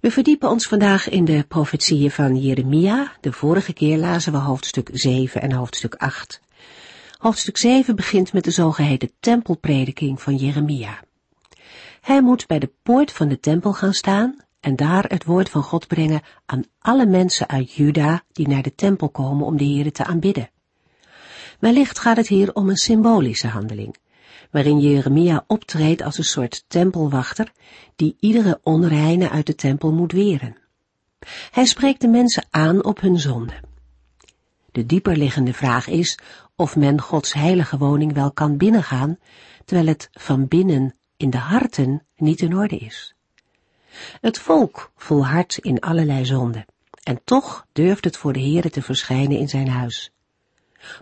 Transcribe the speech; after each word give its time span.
We 0.00 0.10
verdiepen 0.10 0.50
ons 0.50 0.66
vandaag 0.66 1.08
in 1.08 1.24
de 1.24 1.44
profetieën 1.48 2.10
van 2.10 2.36
Jeremia. 2.36 3.12
De 3.20 3.32
vorige 3.32 3.72
keer 3.72 3.98
lazen 3.98 4.32
we 4.32 4.38
hoofdstuk 4.38 4.90
7 4.92 5.42
en 5.42 5.52
hoofdstuk 5.52 5.94
8. 5.94 6.40
Hoofdstuk 7.18 7.56
7 7.56 7.96
begint 7.96 8.32
met 8.32 8.44
de 8.44 8.50
zogeheten 8.50 9.10
tempelprediking 9.20 10.22
van 10.22 10.36
Jeremia. 10.36 11.00
Hij 12.00 12.22
moet 12.22 12.46
bij 12.46 12.58
de 12.58 12.70
poort 12.82 13.12
van 13.12 13.28
de 13.28 13.40
tempel 13.40 13.72
gaan 13.72 13.92
staan 13.92 14.36
en 14.60 14.76
daar 14.76 15.04
het 15.08 15.24
woord 15.24 15.48
van 15.48 15.62
God 15.62 15.86
brengen 15.86 16.22
aan 16.46 16.64
alle 16.78 17.06
mensen 17.06 17.48
uit 17.48 17.72
Juda 17.72 18.22
die 18.32 18.48
naar 18.48 18.62
de 18.62 18.74
tempel 18.74 19.08
komen 19.08 19.46
om 19.46 19.56
de 19.56 19.64
Here 19.64 19.92
te 19.92 20.04
aanbidden. 20.04 20.50
Wellicht 21.58 21.98
gaat 21.98 22.16
het 22.16 22.28
hier 22.28 22.54
om 22.54 22.68
een 22.68 22.76
symbolische 22.76 23.48
handeling, 23.48 23.96
waarin 24.50 24.80
Jeremia 24.80 25.44
optreedt 25.46 26.02
als 26.02 26.18
een 26.18 26.24
soort 26.24 26.64
tempelwachter 26.68 27.52
die 27.96 28.16
iedere 28.20 28.60
onreine 28.62 29.30
uit 29.30 29.46
de 29.46 29.54
tempel 29.54 29.92
moet 29.92 30.12
weren. 30.12 30.56
Hij 31.50 31.64
spreekt 31.64 32.00
de 32.00 32.08
mensen 32.08 32.46
aan 32.50 32.84
op 32.84 33.00
hun 33.00 33.18
zonde. 33.18 33.54
De 34.72 34.86
dieperliggende 34.86 35.52
vraag 35.52 35.86
is 35.88 36.18
of 36.56 36.76
men 36.76 37.00
Gods 37.00 37.32
heilige 37.32 37.78
woning 37.78 38.12
wel 38.12 38.32
kan 38.32 38.56
binnengaan, 38.56 39.18
terwijl 39.64 39.88
het 39.88 40.08
van 40.12 40.48
binnen 40.48 40.94
in 41.16 41.30
de 41.30 41.38
harten 41.38 42.02
niet 42.16 42.40
in 42.40 42.56
orde 42.56 42.76
is. 42.76 43.14
Het 44.20 44.38
volk 44.38 44.92
volhardt 44.96 45.58
in 45.58 45.80
allerlei 45.80 46.24
zonden, 46.24 46.64
en 47.02 47.20
toch 47.24 47.66
durft 47.72 48.04
het 48.04 48.16
voor 48.16 48.32
de 48.32 48.40
Heere 48.40 48.70
te 48.70 48.82
verschijnen 48.82 49.38
in 49.38 49.48
zijn 49.48 49.68
huis. 49.68 50.12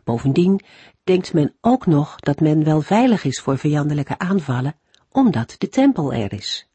Bovendien 0.04 0.60
denkt 1.04 1.32
men 1.32 1.54
ook 1.60 1.86
nog 1.86 2.16
dat 2.16 2.40
men 2.40 2.64
wel 2.64 2.80
veilig 2.80 3.24
is 3.24 3.40
voor 3.40 3.58
vijandelijke 3.58 4.18
aanvallen, 4.18 4.76
omdat 5.10 5.54
de 5.58 5.68
tempel 5.68 6.12
er 6.12 6.32
is. 6.32 6.68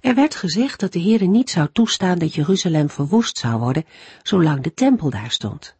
Er 0.00 0.14
werd 0.14 0.34
gezegd 0.34 0.80
dat 0.80 0.92
de 0.92 1.00
Heere 1.00 1.26
niet 1.26 1.50
zou 1.50 1.68
toestaan 1.72 2.18
dat 2.18 2.34
Jeruzalem 2.34 2.90
verwoest 2.90 3.38
zou 3.38 3.58
worden, 3.58 3.84
zolang 4.22 4.62
de 4.62 4.74
tempel 4.74 5.10
daar 5.10 5.30
stond. 5.30 5.76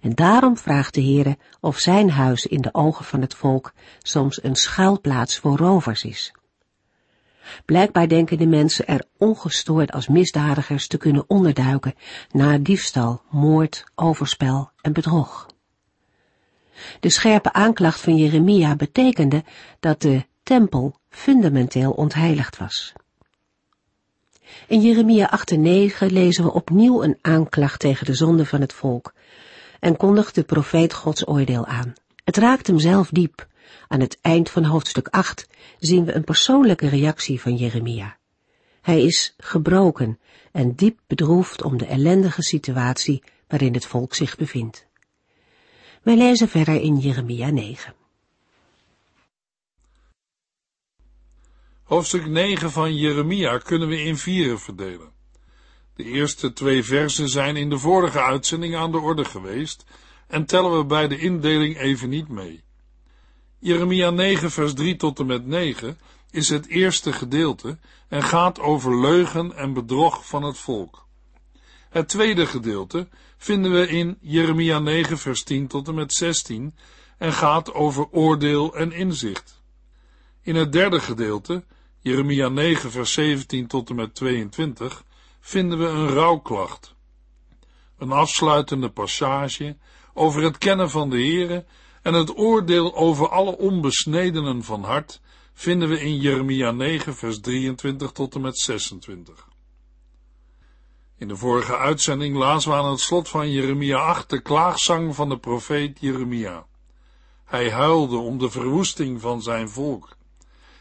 En 0.00 0.14
daarom 0.14 0.56
vraagt 0.56 0.94
de 0.94 1.02
Heere 1.02 1.38
of 1.60 1.78
zijn 1.78 2.10
huis 2.10 2.46
in 2.46 2.60
de 2.60 2.74
ogen 2.74 3.04
van 3.04 3.20
het 3.20 3.34
volk 3.34 3.72
soms 3.98 4.42
een 4.42 4.56
schuilplaats 4.56 5.38
voor 5.38 5.56
rovers 5.56 6.04
is. 6.04 6.32
Blijkbaar 7.64 8.08
denken 8.08 8.38
de 8.38 8.46
mensen 8.46 8.86
er 8.86 9.04
ongestoord 9.18 9.92
als 9.92 10.08
misdadigers 10.08 10.86
te 10.86 10.96
kunnen 10.96 11.24
onderduiken 11.26 11.94
na 12.30 12.58
diefstal, 12.58 13.22
moord, 13.30 13.84
overspel 13.94 14.70
en 14.80 14.92
bedrog. 14.92 15.46
De 17.00 17.08
scherpe 17.08 17.52
aanklacht 17.52 18.00
van 18.00 18.16
Jeremia 18.16 18.76
betekende 18.76 19.44
dat 19.80 20.02
de 20.02 20.24
tempel 20.42 20.98
fundamenteel 21.08 21.90
ontheiligd 21.90 22.56
was. 22.56 22.92
In 24.66 24.80
Jeremia 24.80 25.26
8 25.26 25.50
en 25.50 25.60
9 25.60 26.12
lezen 26.12 26.44
we 26.44 26.52
opnieuw 26.52 27.02
een 27.02 27.18
aanklacht 27.20 27.80
tegen 27.80 28.06
de 28.06 28.14
zonde 28.14 28.46
van 28.46 28.60
het 28.60 28.72
volk 28.72 29.12
en 29.80 29.96
kondigt 29.96 30.34
de 30.34 30.42
profeet 30.42 30.94
Gods 30.94 31.28
oordeel 31.28 31.66
aan. 31.66 31.92
Het 32.24 32.36
raakt 32.36 32.66
hem 32.66 32.78
zelf 32.78 33.08
diep. 33.08 33.46
Aan 33.88 34.00
het 34.00 34.18
eind 34.20 34.50
van 34.50 34.64
hoofdstuk 34.64 35.08
8 35.08 35.48
zien 35.78 36.04
we 36.04 36.12
een 36.12 36.24
persoonlijke 36.24 36.88
reactie 36.88 37.40
van 37.40 37.56
Jeremia. 37.56 38.18
Hij 38.80 39.02
is 39.02 39.34
gebroken 39.38 40.18
en 40.52 40.74
diep 40.74 40.98
bedroefd 41.06 41.62
om 41.62 41.78
de 41.78 41.86
ellendige 41.86 42.42
situatie 42.42 43.22
waarin 43.48 43.74
het 43.74 43.86
volk 43.86 44.14
zich 44.14 44.36
bevindt. 44.36 44.86
Wij 46.02 46.16
lezen 46.16 46.48
verder 46.48 46.80
in 46.80 46.98
Jeremia 46.98 47.50
9. 47.50 47.94
Hoofdstuk 51.82 52.26
9 52.26 52.70
van 52.70 52.96
Jeremia 52.96 53.58
kunnen 53.58 53.88
we 53.88 54.02
in 54.02 54.16
vieren 54.16 54.58
verdelen. 54.58 55.12
De 55.94 56.04
eerste 56.04 56.52
twee 56.52 56.84
versen 56.84 57.28
zijn 57.28 57.56
in 57.56 57.70
de 57.70 57.78
vorige 57.78 58.22
uitzending 58.22 58.76
aan 58.76 58.92
de 58.92 58.98
orde 58.98 59.24
geweest 59.24 59.84
en 60.26 60.46
tellen 60.46 60.78
we 60.78 60.84
bij 60.84 61.08
de 61.08 61.18
indeling 61.18 61.78
even 61.78 62.08
niet 62.08 62.28
mee. 62.28 62.65
Jeremia 63.58 64.10
9 64.10 64.50
vers 64.50 64.74
3 64.74 64.96
tot 64.96 65.18
en 65.18 65.26
met 65.26 65.46
9 65.46 65.98
is 66.30 66.48
het 66.48 66.66
eerste 66.66 67.12
gedeelte 67.12 67.78
en 68.08 68.22
gaat 68.22 68.60
over 68.60 69.00
leugen 69.00 69.56
en 69.56 69.72
bedrog 69.72 70.26
van 70.26 70.42
het 70.42 70.58
volk. 70.58 71.06
Het 71.90 72.08
tweede 72.08 72.46
gedeelte 72.46 73.08
vinden 73.36 73.72
we 73.72 73.88
in 73.88 74.18
Jeremia 74.20 74.78
9 74.78 75.18
vers 75.18 75.42
10 75.42 75.66
tot 75.66 75.88
en 75.88 75.94
met 75.94 76.12
16 76.12 76.74
en 77.18 77.32
gaat 77.32 77.74
over 77.74 78.08
oordeel 78.10 78.76
en 78.76 78.92
inzicht. 78.92 79.62
In 80.42 80.54
het 80.54 80.72
derde 80.72 81.00
gedeelte, 81.00 81.64
Jeremia 82.00 82.48
9 82.48 82.90
vers 82.90 83.12
17 83.12 83.66
tot 83.66 83.90
en 83.90 83.96
met 83.96 84.14
22, 84.14 85.04
vinden 85.40 85.78
we 85.78 85.86
een 85.86 86.08
rouwklacht. 86.08 86.94
Een 87.98 88.12
afsluitende 88.12 88.88
passage 88.90 89.76
over 90.14 90.42
het 90.42 90.58
kennen 90.58 90.90
van 90.90 91.10
de 91.10 91.16
Heere 91.16 91.64
en 92.06 92.14
het 92.14 92.38
oordeel 92.38 92.94
over 92.96 93.28
alle 93.28 93.58
onbesnedenen 93.58 94.64
van 94.64 94.84
hart 94.84 95.20
vinden 95.52 95.88
we 95.88 96.00
in 96.00 96.16
Jeremia 96.16 96.70
9 96.70 97.14
vers 97.14 97.40
23 97.40 98.12
tot 98.12 98.34
en 98.34 98.40
met 98.40 98.58
26. 98.58 99.48
In 101.18 101.28
de 101.28 101.36
vorige 101.36 101.76
uitzending 101.76 102.36
lazen 102.36 102.70
we 102.70 102.76
aan 102.76 102.90
het 102.90 103.00
slot 103.00 103.28
van 103.28 103.50
Jeremia 103.50 103.98
8 103.98 104.30
de 104.30 104.40
klaagzang 104.40 105.14
van 105.14 105.28
de 105.28 105.38
profeet 105.38 105.98
Jeremia. 106.00 106.66
Hij 107.44 107.70
huilde 107.70 108.16
om 108.16 108.38
de 108.38 108.50
verwoesting 108.50 109.20
van 109.20 109.42
zijn 109.42 109.68
volk. 109.68 110.16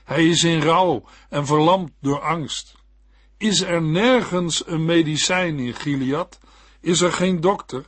Hij 0.03 0.27
is 0.27 0.43
in 0.43 0.61
rouw 0.61 1.03
en 1.29 1.45
verlamd 1.45 1.91
door 2.01 2.21
angst. 2.21 2.75
Is 3.37 3.61
er 3.61 3.81
nergens 3.81 4.67
een 4.67 4.85
medicijn 4.85 5.59
in 5.59 5.73
Gilead? 5.73 6.39
Is 6.79 7.01
er 7.01 7.11
geen 7.11 7.41
dokter? 7.41 7.85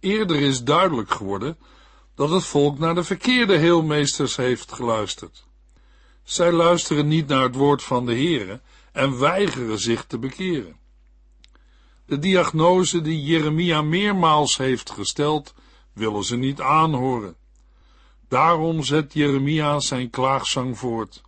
Eerder 0.00 0.40
is 0.40 0.62
duidelijk 0.62 1.10
geworden 1.10 1.58
dat 2.16 2.30
het 2.30 2.44
volk 2.44 2.78
naar 2.78 2.94
de 2.94 3.04
verkeerde 3.04 3.56
heelmeesters 3.56 4.36
heeft 4.36 4.72
geluisterd. 4.72 5.44
Zij 6.22 6.52
luisteren 6.52 7.08
niet 7.08 7.26
naar 7.26 7.42
het 7.42 7.54
woord 7.54 7.82
van 7.82 8.06
de 8.06 8.12
Heere 8.12 8.60
en 8.92 9.18
weigeren 9.18 9.78
zich 9.78 10.04
te 10.04 10.18
bekeren. 10.18 10.76
De 12.06 12.18
diagnose 12.18 13.00
die 13.00 13.22
Jeremia 13.22 13.82
meermaals 13.82 14.56
heeft 14.56 14.90
gesteld, 14.90 15.54
willen 15.92 16.24
ze 16.24 16.36
niet 16.36 16.60
aanhoren. 16.60 17.36
Daarom 18.28 18.82
zet 18.82 19.12
Jeremia 19.12 19.80
zijn 19.80 20.10
klaagzang 20.10 20.78
voort. 20.78 21.22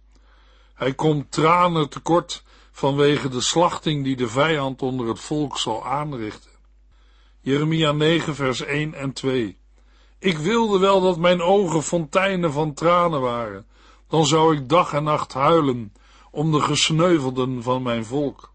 Hij 0.75 0.95
komt 0.95 1.33
tranen 1.33 1.89
tekort 1.89 2.43
vanwege 2.73 3.29
de 3.29 3.41
slachting 3.41 4.05
die 4.05 4.17
de 4.17 4.29
vijand 4.29 4.83
onder 4.83 5.09
het 5.09 5.21
volk 5.21 5.59
zal 5.59 5.87
aanrichten. 5.87 6.51
Jeremia 7.41 7.93
9 7.93 8.35
vers 8.35 8.61
1 8.61 8.95
en 8.95 9.13
2 9.13 9.58
Ik 10.19 10.39
wilde 10.39 10.79
wel 10.79 11.01
dat 11.01 11.19
mijn 11.19 11.43
ogen 11.43 11.83
fonteinen 11.83 12.53
van 12.53 12.75
tranen 12.75 13.21
waren, 13.21 13.67
dan 14.09 14.27
zou 14.27 14.57
ik 14.57 14.69
dag 14.69 14.93
en 14.93 15.05
nacht 15.05 15.33
huilen 15.33 15.93
om 16.31 16.53
de 16.53 16.61
gesneuvelden 16.61 17.63
van 17.63 17.83
mijn 17.83 18.05
volk. 18.05 18.53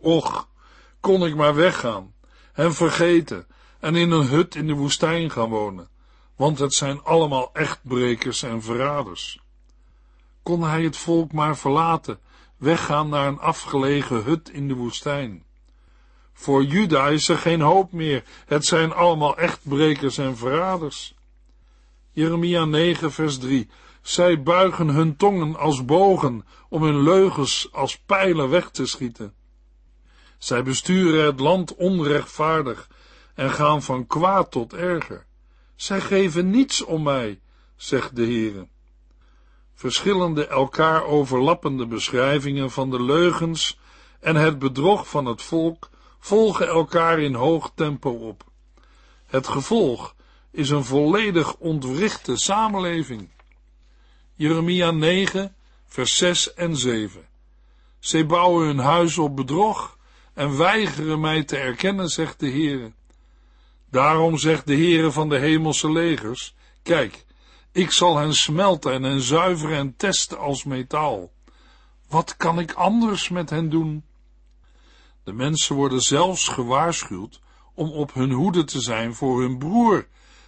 Och, 0.00 0.48
kon 1.00 1.26
ik 1.26 1.36
maar 1.36 1.54
weggaan, 1.54 2.14
hen 2.52 2.74
vergeten 2.74 3.46
en 3.80 3.94
in 3.96 4.10
een 4.10 4.26
hut 4.26 4.54
in 4.54 4.66
de 4.66 4.74
woestijn 4.74 5.30
gaan 5.30 5.48
wonen, 5.48 5.88
want 6.36 6.58
het 6.58 6.74
zijn 6.74 7.02
allemaal 7.02 7.50
echtbrekers 7.52 8.42
en 8.42 8.62
verraders. 8.62 9.40
Kon 10.42 10.62
hij 10.62 10.82
het 10.82 10.96
volk 10.96 11.32
maar 11.32 11.56
verlaten 11.56 12.20
weggaan 12.56 13.08
naar 13.08 13.26
een 13.26 13.38
afgelegen 13.40 14.24
hut 14.24 14.48
in 14.48 14.68
de 14.68 14.74
woestijn. 14.74 15.44
Voor 16.40 16.64
Juda 16.64 17.08
is 17.08 17.28
er 17.28 17.38
geen 17.38 17.60
hoop 17.60 17.92
meer, 17.92 18.24
het 18.46 18.64
zijn 18.64 18.92
allemaal 18.92 19.36
echtbrekers 19.36 20.18
en 20.18 20.36
verraders. 20.36 21.14
Jeremia 22.12 22.64
9 22.64 23.12
vers 23.12 23.38
3 23.38 23.68
Zij 24.02 24.42
buigen 24.42 24.88
hun 24.88 25.16
tongen 25.16 25.56
als 25.56 25.84
bogen 25.84 26.46
om 26.68 26.82
hun 26.82 27.02
leugens 27.02 27.68
als 27.72 27.98
pijlen 27.98 28.48
weg 28.48 28.70
te 28.70 28.86
schieten. 28.86 29.34
Zij 30.38 30.62
besturen 30.62 31.24
het 31.24 31.40
land 31.40 31.74
onrechtvaardig 31.74 32.88
en 33.34 33.50
gaan 33.50 33.82
van 33.82 34.06
kwaad 34.06 34.50
tot 34.50 34.72
erger. 34.72 35.26
Zij 35.76 36.00
geven 36.00 36.50
niets 36.50 36.84
om 36.84 37.02
mij, 37.02 37.40
zegt 37.76 38.16
de 38.16 38.22
Heere. 38.22 38.68
verschillende 39.74 40.46
elkaar 40.46 41.04
overlappende 41.04 41.86
beschrijvingen 41.86 42.70
van 42.70 42.90
de 42.90 43.02
leugens 43.02 43.78
en 44.20 44.36
het 44.36 44.58
bedrog 44.58 45.08
van 45.08 45.26
het 45.26 45.42
volk 45.42 45.90
volgen 46.18 46.68
elkaar 46.68 47.20
in 47.20 47.34
hoog 47.34 47.70
tempo 47.74 48.10
op. 48.10 48.44
Het 49.26 49.48
gevolg 49.48 50.14
is 50.50 50.70
een 50.70 50.84
volledig 50.84 51.56
ontwrichte 51.56 52.36
samenleving. 52.36 53.28
Jeremia 54.34 54.90
9, 54.90 55.54
vers 55.86 56.16
6 56.16 56.54
en 56.54 56.76
7. 56.76 57.26
Zij 57.98 58.26
bouwen 58.26 58.66
hun 58.66 58.78
huis 58.78 59.18
op 59.18 59.36
bedrog 59.36 59.98
en 60.34 60.56
weigeren 60.56 61.20
mij 61.20 61.44
te 61.44 61.56
erkennen, 61.56 62.08
zegt 62.08 62.40
de 62.40 62.50
Heere. 62.50 62.92
Daarom 63.90 64.38
zegt 64.38 64.66
de 64.66 64.74
Heere 64.74 65.10
van 65.10 65.28
de 65.28 65.38
hemelse 65.38 65.92
legers, 65.92 66.54
kijk, 66.82 67.26
ik 67.72 67.92
zal 67.92 68.16
hen 68.16 68.34
smelten 68.34 68.92
en 68.92 69.02
hen 69.02 69.20
zuiveren 69.20 69.76
en 69.76 69.96
testen 69.96 70.38
als 70.38 70.64
metaal. 70.64 71.30
Wat 72.08 72.36
kan 72.36 72.58
ik 72.58 72.72
anders 72.72 73.28
met 73.28 73.50
hen 73.50 73.68
doen? 73.70 74.04
De 75.28 75.34
mensen 75.34 75.74
worden 75.74 76.00
zelfs 76.00 76.48
gewaarschuwd 76.48 77.40
om 77.74 77.90
op 77.90 78.14
hun 78.14 78.30
hoede 78.30 78.64
te 78.64 78.80
zijn 78.80 79.14
voor 79.14 79.40
hun 79.40 79.58
broer 79.58 80.06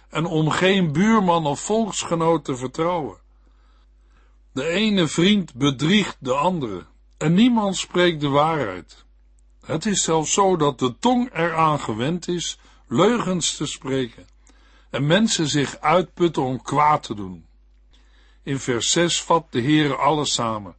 en 0.09 0.25
om 0.25 0.49
geen 0.49 0.91
buurman 0.91 1.45
of 1.45 1.59
volksgenoot 1.59 2.45
te 2.45 2.55
vertrouwen. 2.55 3.17
De 4.53 4.67
ene 4.67 5.07
vriend 5.07 5.53
bedriegt 5.53 6.17
de 6.19 6.33
andere 6.33 6.85
en 7.17 7.33
niemand 7.33 7.77
spreekt 7.77 8.21
de 8.21 8.27
waarheid. 8.27 9.05
Het 9.65 9.85
is 9.85 10.03
zelfs 10.03 10.33
zo 10.33 10.55
dat 10.55 10.79
de 10.79 10.97
tong 10.99 11.33
eraan 11.33 11.79
gewend 11.79 12.27
is 12.27 12.59
leugens 12.87 13.55
te 13.55 13.65
spreken 13.65 14.27
en 14.89 15.07
mensen 15.07 15.47
zich 15.47 15.79
uitputten 15.79 16.43
om 16.43 16.61
kwaad 16.61 17.03
te 17.03 17.15
doen. 17.15 17.45
In 18.43 18.59
vers 18.59 18.89
6 18.89 19.21
vat 19.21 19.45
de 19.49 19.59
Heer 19.59 19.97
alles 19.97 20.33
samen. 20.33 20.75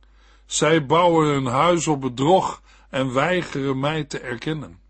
Zij 0.47 0.87
bouwen 0.87 1.27
hun 1.27 1.47
huis 1.47 1.87
op 1.87 2.01
bedrog 2.01 2.62
en 2.93 3.13
weigeren 3.13 3.81
mij 3.81 4.05
te 4.05 4.19
erkennen. 4.19 4.81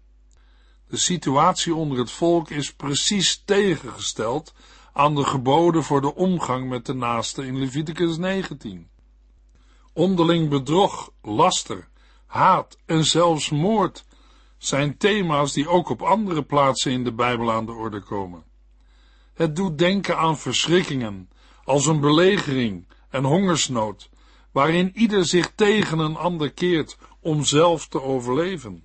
De 0.89 0.97
situatie 0.97 1.75
onder 1.75 1.99
het 1.99 2.11
volk 2.11 2.51
is 2.51 2.75
precies 2.75 3.43
tegengesteld 3.45 4.55
aan 4.93 5.15
de 5.15 5.25
geboden 5.25 5.83
voor 5.83 6.01
de 6.01 6.15
omgang 6.15 6.69
met 6.69 6.87
de 6.87 6.95
naaste 6.95 7.47
in 7.47 7.59
Leviticus 7.59 8.17
19. 8.17 8.89
Onderling 9.93 10.49
bedrog, 10.49 11.13
laster, 11.23 11.89
haat 12.27 12.79
en 12.87 13.05
zelfs 13.05 13.51
moord 13.51 14.05
zijn 14.59 14.97
thema's 14.97 15.53
die 15.53 15.69
ook 15.69 15.89
op 15.89 16.03
andere 16.03 16.43
plaatsen 16.43 16.93
in 16.93 17.05
de 17.05 17.13
Bijbel 17.13 17.53
aan 17.53 17.67
de 17.67 17.73
orde 17.73 18.01
komen. 18.01 18.45
Het 19.35 19.57
doet 19.57 19.79
denken 19.79 20.19
aan 20.19 20.39
verschrikkingen, 20.39 21.31
als 21.65 21.87
een 21.87 22.01
belegering 22.01 22.87
en 23.11 23.25
hongersnood, 23.25 24.11
waarin 24.53 24.91
ieder 24.95 25.27
zich 25.27 25.53
tegen 25.55 25.99
een 25.99 26.17
ander 26.17 26.53
keert 26.53 26.97
om 27.23 27.45
zelf 27.45 27.89
te 27.89 28.03
overleven. 28.03 28.85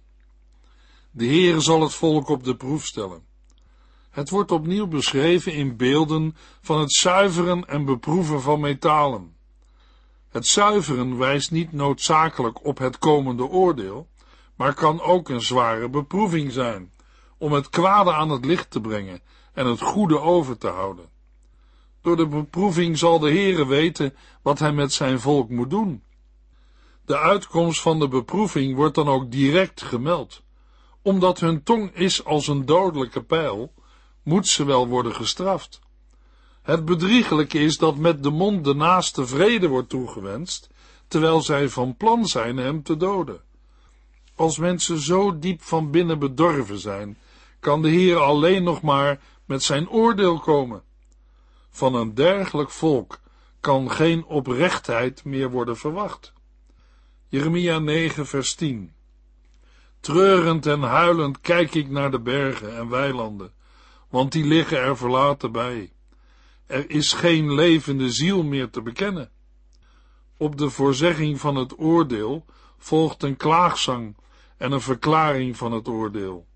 De 1.11 1.25
Heer 1.25 1.61
zal 1.61 1.81
het 1.81 1.93
volk 1.93 2.29
op 2.29 2.43
de 2.43 2.55
proef 2.55 2.85
stellen. 2.85 3.25
Het 4.09 4.29
wordt 4.29 4.51
opnieuw 4.51 4.87
beschreven 4.87 5.53
in 5.53 5.77
beelden 5.77 6.35
van 6.61 6.79
het 6.79 6.93
zuiveren 6.93 7.67
en 7.67 7.85
beproeven 7.85 8.41
van 8.41 8.59
metalen. 8.59 9.35
Het 10.29 10.47
zuiveren 10.47 11.17
wijst 11.17 11.51
niet 11.51 11.71
noodzakelijk 11.71 12.65
op 12.65 12.77
het 12.77 12.97
komende 12.97 13.43
oordeel, 13.43 14.07
maar 14.55 14.73
kan 14.73 15.01
ook 15.01 15.29
een 15.29 15.41
zware 15.41 15.89
beproeving 15.89 16.51
zijn, 16.51 16.91
om 17.37 17.51
het 17.51 17.69
kwade 17.69 18.13
aan 18.13 18.29
het 18.29 18.45
licht 18.45 18.71
te 18.71 18.81
brengen 18.81 19.21
en 19.53 19.65
het 19.65 19.81
goede 19.81 20.19
over 20.19 20.57
te 20.57 20.67
houden. 20.67 21.09
Door 22.01 22.17
de 22.17 22.27
beproeving 22.27 22.97
zal 22.97 23.19
de 23.19 23.29
Heere 23.29 23.65
weten 23.65 24.15
wat 24.41 24.59
hij 24.59 24.71
met 24.71 24.93
zijn 24.93 25.19
volk 25.19 25.49
moet 25.49 25.69
doen. 25.69 26.03
De 27.07 27.17
uitkomst 27.17 27.81
van 27.81 27.99
de 27.99 28.07
beproeving 28.07 28.75
wordt 28.75 28.95
dan 28.95 29.07
ook 29.07 29.31
direct 29.31 29.81
gemeld. 29.81 30.41
Omdat 31.01 31.39
hun 31.39 31.63
tong 31.63 31.95
is 31.95 32.25
als 32.25 32.47
een 32.47 32.65
dodelijke 32.65 33.23
pijl, 33.23 33.73
moet 34.23 34.47
ze 34.47 34.65
wel 34.65 34.87
worden 34.87 35.15
gestraft. 35.15 35.79
Het 36.61 36.85
bedriegelijke 36.85 37.59
is 37.59 37.77
dat 37.77 37.95
met 37.95 38.23
de 38.23 38.29
mond 38.29 38.63
de 38.63 38.73
naaste 38.73 39.27
vrede 39.27 39.67
wordt 39.67 39.89
toegewenst, 39.89 40.69
terwijl 41.07 41.41
zij 41.41 41.69
van 41.69 41.95
plan 41.97 42.25
zijn 42.25 42.57
hem 42.57 42.83
te 42.83 42.97
doden. 42.97 43.41
Als 44.35 44.57
mensen 44.57 44.99
zo 44.99 45.39
diep 45.39 45.61
van 45.61 45.91
binnen 45.91 46.19
bedorven 46.19 46.79
zijn, 46.79 47.17
kan 47.59 47.81
de 47.81 47.89
Heer 47.89 48.17
alleen 48.17 48.63
nog 48.63 48.81
maar 48.81 49.19
met 49.45 49.63
zijn 49.63 49.89
oordeel 49.89 50.39
komen. 50.39 50.83
Van 51.69 51.95
een 51.95 52.13
dergelijk 52.13 52.69
volk 52.69 53.19
kan 53.59 53.91
geen 53.91 54.25
oprechtheid 54.25 55.23
meer 55.23 55.51
worden 55.51 55.77
verwacht. 55.77 56.35
Jeremia 57.29 57.79
9, 57.79 58.25
vers 58.25 58.53
10. 58.55 58.93
Treurend 59.99 60.65
en 60.65 60.81
huilend 60.81 61.41
kijk 61.41 61.75
ik 61.75 61.89
naar 61.89 62.11
de 62.11 62.19
bergen 62.19 62.77
en 62.77 62.89
weilanden, 62.89 63.53
want 64.09 64.31
die 64.31 64.45
liggen 64.45 64.77
er 64.77 64.97
verlaten 64.97 65.51
bij. 65.51 65.91
Er 66.65 66.89
is 66.89 67.13
geen 67.13 67.53
levende 67.53 68.11
ziel 68.11 68.43
meer 68.43 68.69
te 68.69 68.81
bekennen. 68.81 69.29
Op 70.37 70.57
de 70.57 70.69
voorzegging 70.69 71.39
van 71.39 71.55
het 71.55 71.79
oordeel 71.79 72.45
volgt 72.77 73.23
een 73.23 73.37
klaagzang 73.37 74.15
en 74.57 74.71
een 74.71 74.81
verklaring 74.81 75.57
van 75.57 75.71
het 75.71 75.87
oordeel. 75.87 76.47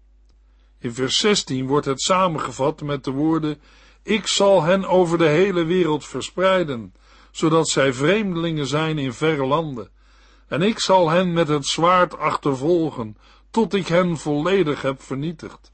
In 0.79 0.93
vers 0.93 1.17
16 1.17 1.67
wordt 1.67 1.85
het 1.85 2.01
samengevat 2.01 2.81
met 2.81 3.03
de 3.03 3.11
woorden: 3.11 3.61
Ik 4.03 4.27
zal 4.27 4.63
hen 4.63 4.85
over 4.85 5.17
de 5.17 5.27
hele 5.27 5.63
wereld 5.63 6.05
verspreiden, 6.05 6.93
zodat 7.31 7.69
zij 7.69 7.93
vreemdelingen 7.93 8.67
zijn 8.67 8.97
in 8.97 9.13
verre 9.13 9.45
landen. 9.45 9.99
En 10.51 10.61
ik 10.61 10.79
zal 10.79 11.09
hen 11.09 11.33
met 11.33 11.47
het 11.47 11.65
zwaard 11.65 12.17
achtervolgen, 12.17 13.17
tot 13.51 13.73
ik 13.73 13.87
hen 13.87 14.17
volledig 14.17 14.81
heb 14.81 15.01
vernietigd. 15.01 15.71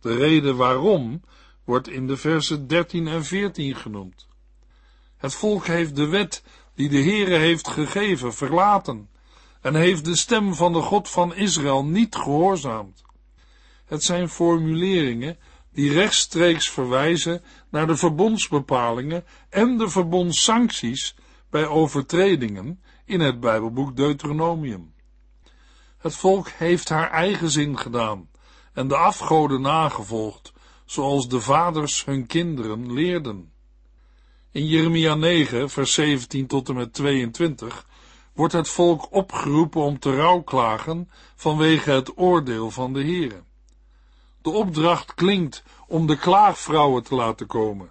De 0.00 0.14
reden 0.14 0.56
waarom 0.56 1.22
wordt 1.64 1.88
in 1.88 2.06
de 2.06 2.16
versen 2.16 2.66
13 2.66 3.08
en 3.08 3.24
14 3.24 3.74
genoemd. 3.74 4.28
Het 5.16 5.34
volk 5.34 5.66
heeft 5.66 5.96
de 5.96 6.06
wet 6.06 6.42
die 6.74 6.88
de 6.88 7.02
Heere 7.02 7.36
heeft 7.36 7.68
gegeven 7.68 8.34
verlaten 8.34 9.08
en 9.60 9.74
heeft 9.74 10.04
de 10.04 10.16
stem 10.16 10.54
van 10.54 10.72
de 10.72 10.82
God 10.82 11.10
van 11.10 11.34
Israël 11.34 11.84
niet 11.84 12.16
gehoorzaamd. 12.16 13.02
Het 13.84 14.02
zijn 14.02 14.28
formuleringen 14.28 15.38
die 15.72 15.92
rechtstreeks 15.92 16.70
verwijzen 16.70 17.42
naar 17.70 17.86
de 17.86 17.96
verbondsbepalingen 17.96 19.24
en 19.48 19.78
de 19.78 19.88
verbondssancties 19.88 21.16
bij 21.50 21.66
overtredingen 21.66 22.80
in 23.06 23.20
het 23.20 23.40
Bijbelboek 23.40 23.96
Deuteronomium. 23.96 24.94
Het 25.98 26.14
volk 26.14 26.48
heeft 26.48 26.88
haar 26.88 27.10
eigen 27.10 27.50
zin 27.50 27.78
gedaan 27.78 28.28
en 28.72 28.88
de 28.88 28.96
afgoden 28.96 29.60
nagevolgd, 29.60 30.52
zoals 30.84 31.28
de 31.28 31.40
vaders 31.40 32.04
hun 32.04 32.26
kinderen 32.26 32.92
leerden. 32.92 33.52
In 34.50 34.66
Jeremia 34.66 35.14
9, 35.14 35.70
vers 35.70 35.94
17 35.94 36.46
tot 36.46 36.68
en 36.68 36.74
met 36.74 36.92
22 36.92 37.86
wordt 38.32 38.52
het 38.52 38.68
volk 38.68 39.12
opgeroepen 39.12 39.80
om 39.80 39.98
te 39.98 40.16
rouwklagen 40.16 41.10
vanwege 41.34 41.90
het 41.90 42.18
oordeel 42.18 42.70
van 42.70 42.92
de 42.92 43.00
Heere. 43.00 43.42
De 44.42 44.50
opdracht 44.50 45.14
klinkt 45.14 45.62
om 45.86 46.06
de 46.06 46.16
klaagvrouwen 46.16 47.02
te 47.02 47.14
laten 47.14 47.46
komen. 47.46 47.90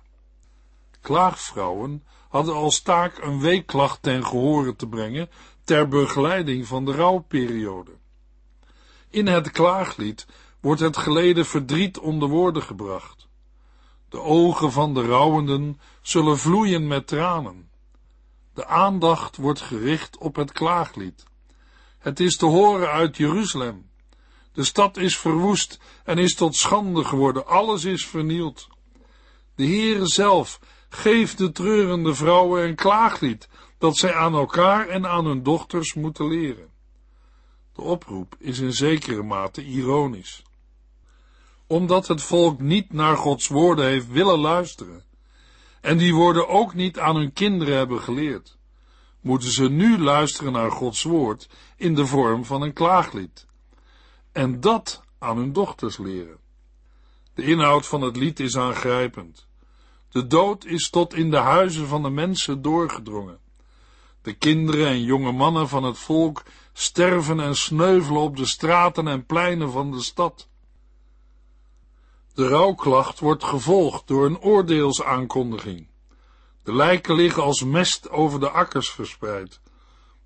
Klaagvrouwen 1.01 2.03
hadden 2.35 2.55
als 2.55 2.81
taak 2.81 3.17
een 3.17 3.39
weekklacht 3.39 4.01
ten 4.01 4.25
gehore 4.25 4.75
te 4.75 4.87
brengen 4.87 5.29
ter 5.63 5.87
begeleiding 5.87 6.67
van 6.67 6.85
de 6.85 6.91
rouwperiode. 6.91 7.91
In 9.09 9.27
het 9.27 9.51
klaaglied 9.51 10.25
wordt 10.59 10.81
het 10.81 10.97
geleden 10.97 11.45
verdriet 11.45 11.99
onder 11.99 12.29
woorden 12.29 12.63
gebracht. 12.63 13.27
De 14.09 14.19
ogen 14.19 14.71
van 14.71 14.93
de 14.93 15.05
rouwenden 15.05 15.79
zullen 16.01 16.37
vloeien 16.37 16.87
met 16.87 17.07
tranen. 17.07 17.69
De 18.53 18.65
aandacht 18.65 19.37
wordt 19.37 19.61
gericht 19.61 20.17
op 20.17 20.35
het 20.35 20.51
klaaglied. 20.51 21.23
Het 21.97 22.19
is 22.19 22.37
te 22.37 22.45
horen 22.45 22.91
uit 22.91 23.17
Jeruzalem. 23.17 23.89
De 24.51 24.63
stad 24.63 24.97
is 24.97 25.17
verwoest 25.17 25.79
en 26.03 26.17
is 26.17 26.35
tot 26.35 26.55
schande 26.55 27.03
geworden. 27.03 27.47
Alles 27.47 27.83
is 27.83 28.05
vernield. 28.05 28.67
De 29.55 29.65
Heere 29.65 30.07
zelf 30.07 30.59
geeft 30.89 31.37
de 31.37 31.51
treurende 31.51 32.15
vrouwen 32.15 32.63
een 32.63 32.75
klaaglied 32.75 33.47
dat 33.77 33.97
zij 33.97 34.13
aan 34.13 34.33
elkaar 34.33 34.87
en 34.87 35.07
aan 35.07 35.25
hun 35.25 35.43
dochters 35.43 35.93
moeten 35.93 36.27
leren. 36.27 36.69
De 37.73 37.81
oproep 37.81 38.35
is 38.39 38.59
in 38.59 38.73
zekere 38.73 39.23
mate 39.23 39.65
ironisch. 39.65 40.43
Omdat 41.67 42.07
het 42.07 42.21
volk 42.21 42.59
niet 42.59 42.93
naar 42.93 43.17
Gods 43.17 43.47
woorden 43.47 43.85
heeft 43.85 44.07
willen 44.07 44.39
luisteren, 44.39 45.03
en 45.81 45.97
die 45.97 46.13
woorden 46.13 46.47
ook 46.47 46.73
niet 46.73 46.99
aan 46.99 47.15
hun 47.15 47.33
kinderen 47.33 47.77
hebben 47.77 48.01
geleerd, 48.01 48.57
moeten 49.21 49.51
ze 49.51 49.69
nu 49.69 49.97
luisteren 49.97 50.51
naar 50.51 50.71
Gods 50.71 51.03
woord 51.03 51.49
in 51.75 51.95
de 51.95 52.05
vorm 52.05 52.45
van 52.45 52.61
een 52.61 52.73
klaaglied 52.73 53.45
en 54.35 54.59
dat 54.59 55.01
aan 55.19 55.37
hun 55.37 55.53
dochters 55.53 55.97
leren. 55.97 56.37
De 57.33 57.43
inhoud 57.43 57.85
van 57.85 58.01
het 58.01 58.15
lied 58.15 58.39
is 58.39 58.57
aangrijpend. 58.57 59.44
De 60.15 60.27
dood 60.27 60.65
is 60.65 60.89
tot 60.89 61.13
in 61.13 61.31
de 61.31 61.37
huizen 61.37 61.87
van 61.87 62.03
de 62.03 62.09
mensen 62.09 62.61
doorgedrongen. 62.61 63.39
De 64.21 64.33
kinderen 64.33 64.87
en 64.87 65.03
jonge 65.03 65.31
mannen 65.31 65.69
van 65.69 65.83
het 65.83 65.97
volk 65.97 66.43
sterven 66.73 67.39
en 67.39 67.55
sneuvelen 67.55 68.21
op 68.21 68.37
de 68.37 68.45
straten 68.45 69.07
en 69.07 69.25
pleinen 69.25 69.71
van 69.71 69.91
de 69.91 70.01
stad. 70.01 70.47
De 72.33 72.47
rouwklacht 72.47 73.19
wordt 73.19 73.43
gevolgd 73.43 74.07
door 74.07 74.25
een 74.25 74.39
oordeelsaankondiging. 74.39 75.87
De 76.63 76.73
lijken 76.73 77.15
liggen 77.15 77.43
als 77.43 77.63
mest 77.63 78.09
over 78.09 78.39
de 78.39 78.49
akkers 78.49 78.89
verspreid, 78.89 79.59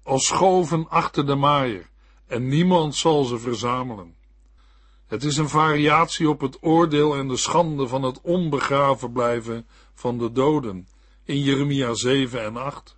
als 0.03 0.25
schoven 0.25 0.89
achter 0.89 1.25
de 1.25 1.35
maaier, 1.35 1.89
en 2.27 2.47
niemand 2.47 2.95
zal 2.95 3.23
ze 3.23 3.39
verzamelen. 3.39 4.17
Het 5.09 5.23
is 5.23 5.37
een 5.37 5.49
variatie 5.49 6.29
op 6.29 6.41
het 6.41 6.57
oordeel 6.61 7.15
en 7.15 7.27
de 7.27 7.37
schande 7.37 7.87
van 7.87 8.03
het 8.03 8.21
onbegraven 8.21 9.11
blijven 9.11 9.67
van 9.99 10.17
de 10.17 10.31
doden 10.31 10.87
in 11.23 11.39
Jeremia 11.39 11.93
7 11.93 12.43
en 12.43 12.57
8. 12.57 12.95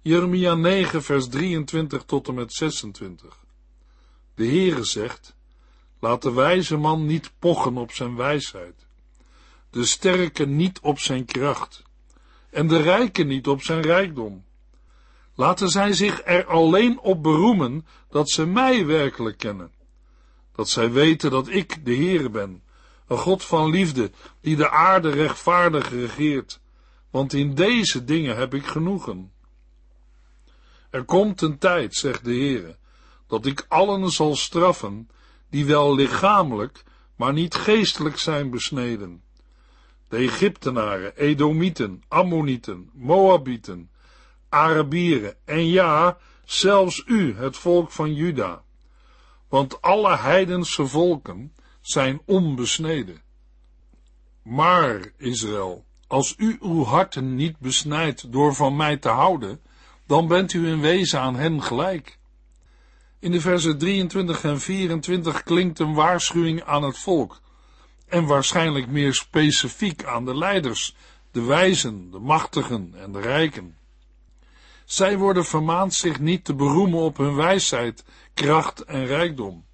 Jeremia 0.00 0.54
9 0.54 1.02
vers 1.02 1.28
23 1.28 2.02
tot 2.02 2.28
en 2.28 2.34
met 2.34 2.52
26. 2.52 3.44
De 4.34 4.46
Heere 4.46 4.84
zegt, 4.84 5.34
laat 6.00 6.22
de 6.22 6.32
wijze 6.32 6.76
man 6.76 7.06
niet 7.06 7.32
pochen 7.38 7.76
op 7.76 7.92
zijn 7.92 8.16
wijsheid, 8.16 8.86
de 9.70 9.84
sterke 9.84 10.46
niet 10.46 10.80
op 10.80 10.98
zijn 10.98 11.24
kracht, 11.24 11.82
en 12.50 12.68
de 12.68 12.80
rijke 12.80 13.22
niet 13.22 13.46
op 13.46 13.62
zijn 13.62 13.80
rijkdom. 13.80 14.44
Laten 15.34 15.68
zij 15.68 15.92
zich 15.92 16.22
er 16.24 16.46
alleen 16.46 17.00
op 17.00 17.22
beroemen 17.22 17.86
dat 18.10 18.30
ze 18.30 18.46
mij 18.46 18.86
werkelijk 18.86 19.38
kennen. 19.38 19.72
Dat 20.52 20.68
zij 20.68 20.92
weten 20.92 21.30
dat 21.30 21.48
ik 21.48 21.84
de 21.84 21.94
Heere 21.94 22.30
ben, 22.30 22.62
een 23.06 23.18
God 23.18 23.44
van 23.44 23.70
liefde, 23.70 24.10
die 24.40 24.56
de 24.56 24.70
aarde 24.70 25.10
rechtvaardig 25.10 25.90
regeert, 25.90 26.60
want 27.10 27.32
in 27.32 27.54
deze 27.54 28.04
dingen 28.04 28.36
heb 28.36 28.54
ik 28.54 28.66
genoegen. 28.66 29.32
Er 30.90 31.04
komt 31.04 31.40
een 31.40 31.58
tijd, 31.58 31.94
zegt 31.94 32.24
de 32.24 32.30
Heere, 32.30 32.76
dat 33.26 33.46
ik 33.46 33.64
allen 33.68 34.10
zal 34.10 34.36
straffen, 34.36 35.08
die 35.50 35.66
wel 35.66 35.94
lichamelijk, 35.94 36.82
maar 37.16 37.32
niet 37.32 37.54
geestelijk 37.54 38.18
zijn 38.18 38.50
besneden. 38.50 39.22
De 40.08 40.16
Egyptenaren, 40.16 41.16
Edomieten, 41.16 42.02
Ammonieten, 42.08 42.90
Moabieten, 42.92 43.90
Arabieren 44.48 45.36
en 45.44 45.68
ja, 45.68 46.18
zelfs 46.44 47.02
u, 47.06 47.36
het 47.36 47.56
volk 47.56 47.90
van 47.90 48.14
Juda. 48.14 48.62
Want 49.48 49.82
alle 49.82 50.16
heidense 50.16 50.86
volken 50.86 51.52
zijn 51.82 52.20
onbesneden. 52.24 53.22
Maar, 54.42 55.12
Israël, 55.16 55.84
als 56.06 56.34
u 56.36 56.56
uw 56.60 56.84
harten 56.84 57.34
niet 57.34 57.58
besnijdt 57.58 58.32
door 58.32 58.54
van 58.54 58.76
mij 58.76 58.96
te 58.96 59.08
houden, 59.08 59.60
dan 60.06 60.28
bent 60.28 60.52
u 60.52 60.68
in 60.68 60.80
wezen 60.80 61.20
aan 61.20 61.36
hen 61.36 61.62
gelijk. 61.62 62.18
In 63.18 63.30
de 63.30 63.40
versen 63.40 63.78
23 63.78 64.44
en 64.44 64.60
24 64.60 65.42
klinkt 65.42 65.78
een 65.78 65.94
waarschuwing 65.94 66.62
aan 66.62 66.82
het 66.82 66.98
volk, 66.98 67.40
en 68.06 68.26
waarschijnlijk 68.26 68.86
meer 68.86 69.14
specifiek 69.14 70.04
aan 70.04 70.24
de 70.24 70.36
leiders, 70.36 70.96
de 71.30 71.42
wijzen, 71.42 72.10
de 72.10 72.18
machtigen 72.18 72.94
en 72.94 73.12
de 73.12 73.20
rijken. 73.20 73.76
Zij 74.84 75.18
worden 75.18 75.44
vermaand 75.44 75.94
zich 75.94 76.20
niet 76.20 76.44
te 76.44 76.54
beroemen 76.54 76.98
op 76.98 77.16
hun 77.16 77.34
wijsheid, 77.34 78.04
kracht 78.34 78.84
en 78.84 79.06
rijkdom. 79.06 79.64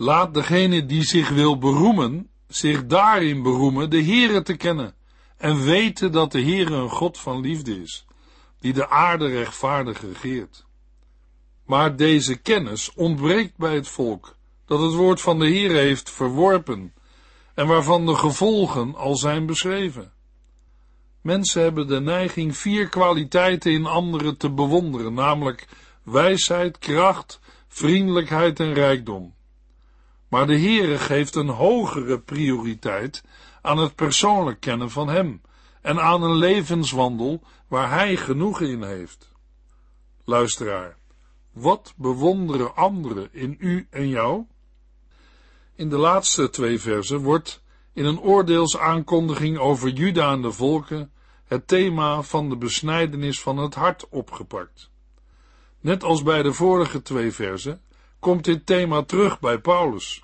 Laat 0.00 0.34
degene 0.34 0.86
die 0.86 1.02
zich 1.02 1.28
wil 1.28 1.58
beroemen, 1.58 2.28
zich 2.48 2.86
daarin 2.86 3.42
beroemen 3.42 3.90
de 3.90 4.02
Heere 4.02 4.42
te 4.42 4.56
kennen 4.56 4.94
en 5.36 5.64
weten 5.64 6.12
dat 6.12 6.32
de 6.32 6.42
Heere 6.42 6.74
een 6.74 6.90
God 6.90 7.18
van 7.18 7.40
liefde 7.40 7.82
is, 7.82 8.06
die 8.60 8.72
de 8.72 8.88
aarde 8.88 9.26
rechtvaardig 9.26 10.00
regeert. 10.00 10.66
Maar 11.66 11.96
deze 11.96 12.36
kennis 12.36 12.92
ontbreekt 12.94 13.56
bij 13.56 13.74
het 13.74 13.88
volk, 13.88 14.36
dat 14.66 14.80
het 14.80 14.94
woord 14.94 15.20
van 15.20 15.38
de 15.38 15.46
Heer 15.46 15.70
heeft 15.70 16.10
verworpen 16.10 16.94
en 17.54 17.66
waarvan 17.66 18.06
de 18.06 18.14
gevolgen 18.14 18.94
al 18.94 19.16
zijn 19.16 19.46
beschreven. 19.46 20.12
Mensen 21.22 21.62
hebben 21.62 21.86
de 21.86 22.00
neiging 22.00 22.56
vier 22.56 22.88
kwaliteiten 22.88 23.72
in 23.72 23.86
anderen 23.86 24.36
te 24.36 24.50
bewonderen, 24.50 25.14
namelijk 25.14 25.68
wijsheid, 26.02 26.78
kracht, 26.78 27.40
vriendelijkheid 27.68 28.60
en 28.60 28.72
rijkdom. 28.72 29.36
Maar 30.28 30.46
de 30.46 30.58
Heere 30.58 30.98
geeft 30.98 31.34
een 31.34 31.48
hogere 31.48 32.20
prioriteit 32.20 33.24
aan 33.62 33.78
het 33.78 33.94
persoonlijk 33.94 34.60
kennen 34.60 34.90
van 34.90 35.08
Hem 35.08 35.40
en 35.82 36.00
aan 36.00 36.22
een 36.22 36.36
levenswandel 36.36 37.42
waar 37.68 37.90
Hij 37.90 38.16
genoegen 38.16 38.68
in 38.68 38.82
heeft. 38.82 39.32
Luisteraar, 40.24 40.96
wat 41.52 41.94
bewonderen 41.96 42.76
anderen 42.76 43.28
in 43.32 43.56
u 43.58 43.86
en 43.90 44.08
jou? 44.08 44.44
In 45.74 45.88
de 45.88 45.96
laatste 45.96 46.50
twee 46.50 46.80
versen 46.80 47.18
wordt 47.18 47.62
in 47.92 48.04
een 48.04 48.20
oordeelsaankondiging 48.20 49.58
over 49.58 49.88
Juda 49.88 50.32
en 50.32 50.42
de 50.42 50.52
volken 50.52 51.12
het 51.44 51.68
thema 51.68 52.22
van 52.22 52.48
de 52.48 52.56
besnijdenis 52.56 53.40
van 53.40 53.56
het 53.56 53.74
hart 53.74 54.08
opgepakt. 54.08 54.90
Net 55.80 56.04
als 56.04 56.22
bij 56.22 56.42
de 56.42 56.52
vorige 56.52 57.02
twee 57.02 57.32
versen 57.32 57.82
komt 58.18 58.44
dit 58.44 58.66
thema 58.66 59.02
terug 59.02 59.40
bij 59.40 59.58
Paulus. 59.58 60.22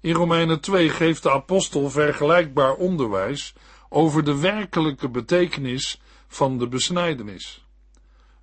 In 0.00 0.14
Romeinen 0.14 0.60
2 0.60 0.88
geeft 0.88 1.22
de 1.22 1.30
apostel 1.30 1.90
vergelijkbaar 1.90 2.74
onderwijs 2.74 3.54
over 3.88 4.24
de 4.24 4.38
werkelijke 4.38 5.08
betekenis 5.08 6.00
van 6.26 6.58
de 6.58 6.68
besnijdenis. 6.68 7.66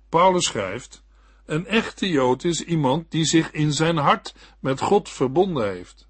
Paulus 0.08 0.44
schrijft: 0.44 1.02
Een 1.46 1.66
echte 1.66 2.08
Jood 2.08 2.44
is 2.44 2.64
iemand 2.64 3.10
die 3.10 3.24
zich 3.24 3.50
in 3.50 3.72
zijn 3.72 3.96
hart 3.96 4.34
met 4.60 4.80
God 4.80 5.08
verbonden 5.08 5.68
heeft. 5.68 6.08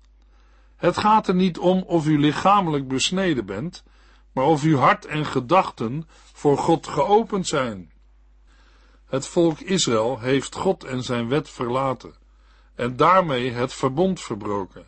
Het 0.77 0.97
gaat 0.97 1.29
er 1.29 1.35
niet 1.35 1.59
om 1.59 1.83
of 1.83 2.07
u 2.07 2.19
lichamelijk 2.19 2.89
besneden 2.89 3.47
bent, 3.47 3.83
maar 4.33 4.45
of 4.45 4.63
uw 4.63 4.77
hart 4.77 5.07
en 5.07 5.27
gedachten 5.27 6.09
voor 6.33 6.59
God 6.59 6.87
geopend 6.87 7.47
zijn. 7.47 7.93
Het 9.07 9.27
volk 9.27 9.61
Israël 9.61 10.19
heeft 10.19 10.55
God 10.55 10.85
en 10.85 11.03
zijn 11.03 11.29
wet 11.29 11.51
verlaten 11.51 12.20
en 12.81 12.97
daarmee 12.97 13.51
het 13.51 13.73
verbond 13.73 14.21
verbroken. 14.21 14.87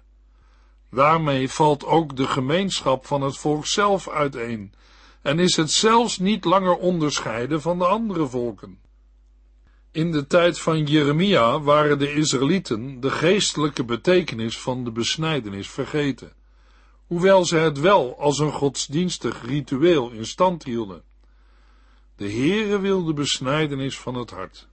Daarmee 0.90 1.50
valt 1.50 1.84
ook 1.84 2.16
de 2.16 2.26
gemeenschap 2.26 3.06
van 3.06 3.22
het 3.22 3.37
volk 3.37 3.66
zelf 3.66 4.08
uiteen 4.08 4.72
en 5.22 5.38
is 5.38 5.56
het 5.56 5.70
zelfs 5.70 6.18
niet 6.18 6.44
langer 6.44 6.76
onderscheiden 6.76 7.61
van 7.61 7.78
de 7.78 7.87
andere 7.87 8.26
volken. 8.26 8.78
In 9.90 10.12
de 10.12 10.26
tijd 10.26 10.58
van 10.61 10.84
Jeremia 10.84 11.61
waren 11.61 11.99
de 11.99 12.14
Israëlieten 12.14 13.00
de 13.00 13.11
geestelijke 13.11 13.84
betekenis 13.84 14.58
van 14.58 14.84
de 14.84 14.90
besnijdenis 14.90 15.70
vergeten, 15.70 16.32
hoewel 17.06 17.44
ze 17.44 17.56
het 17.56 17.80
wel 17.80 18.18
als 18.18 18.38
een 18.38 18.52
godsdienstig 18.52 19.46
ritueel 19.46 20.11
in 20.11 20.26
stand 20.26 20.64
hielden. 20.64 21.02
De 22.16 22.30
Heere 22.30 22.78
wil 22.78 23.04
de 23.04 23.12
besnijdenis 23.12 23.99
van 23.99 24.14
het 24.14 24.30
hart. 24.30 24.68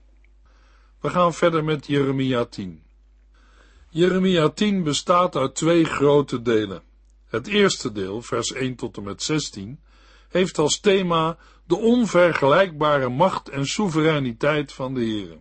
We 1.00 1.10
gaan 1.10 1.34
verder 1.34 1.64
met 1.64 1.86
Jeremia 1.86 2.44
10. 2.44 2.88
Jeremia 3.92 4.48
10 4.48 4.82
bestaat 4.82 5.36
uit 5.36 5.54
twee 5.54 5.84
grote 5.84 6.42
delen. 6.42 6.82
Het 7.26 7.46
eerste 7.46 7.92
deel, 7.92 8.22
vers 8.22 8.52
1 8.52 8.74
tot 8.74 8.96
en 8.96 9.02
met 9.02 9.22
16, 9.22 9.80
heeft 10.28 10.58
als 10.58 10.80
thema 10.80 11.38
de 11.66 11.76
onvergelijkbare 11.76 13.08
macht 13.08 13.48
en 13.48 13.66
soevereiniteit 13.66 14.72
van 14.72 14.94
de 14.94 15.00
Heere. 15.00 15.40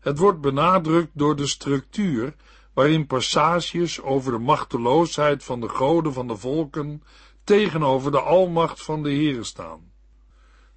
Het 0.00 0.18
wordt 0.18 0.40
benadrukt 0.40 1.10
door 1.12 1.36
de 1.36 1.46
structuur 1.46 2.34
waarin 2.74 3.06
passages 3.06 4.00
over 4.00 4.32
de 4.32 4.38
machteloosheid 4.38 5.44
van 5.44 5.60
de 5.60 5.68
goden 5.68 6.12
van 6.12 6.26
de 6.26 6.36
volken 6.36 7.02
tegenover 7.44 8.10
de 8.10 8.20
almacht 8.20 8.82
van 8.82 9.02
de 9.02 9.10
Heere 9.10 9.44
staan. 9.44 9.92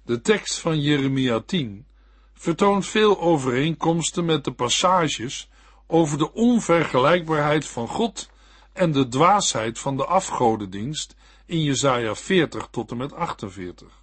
De 0.04 0.20
tekst 0.20 0.58
van 0.58 0.80
Jeremia 0.80 1.40
10 1.40 1.86
vertoont 2.34 2.86
veel 2.86 3.20
overeenkomsten 3.20 4.24
met 4.24 4.44
de 4.44 4.52
passages 4.52 5.50
over 5.92 6.18
de 6.18 6.32
onvergelijkbaarheid 6.32 7.68
van 7.68 7.88
God 7.88 8.30
en 8.72 8.92
de 8.92 9.08
dwaasheid 9.08 9.78
van 9.78 9.96
de 9.96 10.04
afgodendienst 10.04 11.14
in 11.46 11.62
Jesaja 11.62 12.14
40 12.14 12.68
tot 12.70 12.90
en 12.90 12.96
met 12.96 13.12
48. 13.12 14.02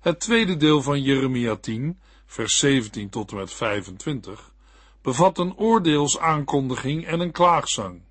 Het 0.00 0.20
tweede 0.20 0.56
deel 0.56 0.82
van 0.82 1.02
Jeremia 1.02 1.56
10, 1.56 1.98
vers 2.26 2.58
17 2.58 3.08
tot 3.08 3.30
en 3.30 3.36
met 3.36 3.52
25, 3.52 4.52
bevat 5.02 5.38
een 5.38 5.56
oordeelsaankondiging 5.56 7.06
en 7.06 7.20
een 7.20 7.32
klaagzang. 7.32 8.02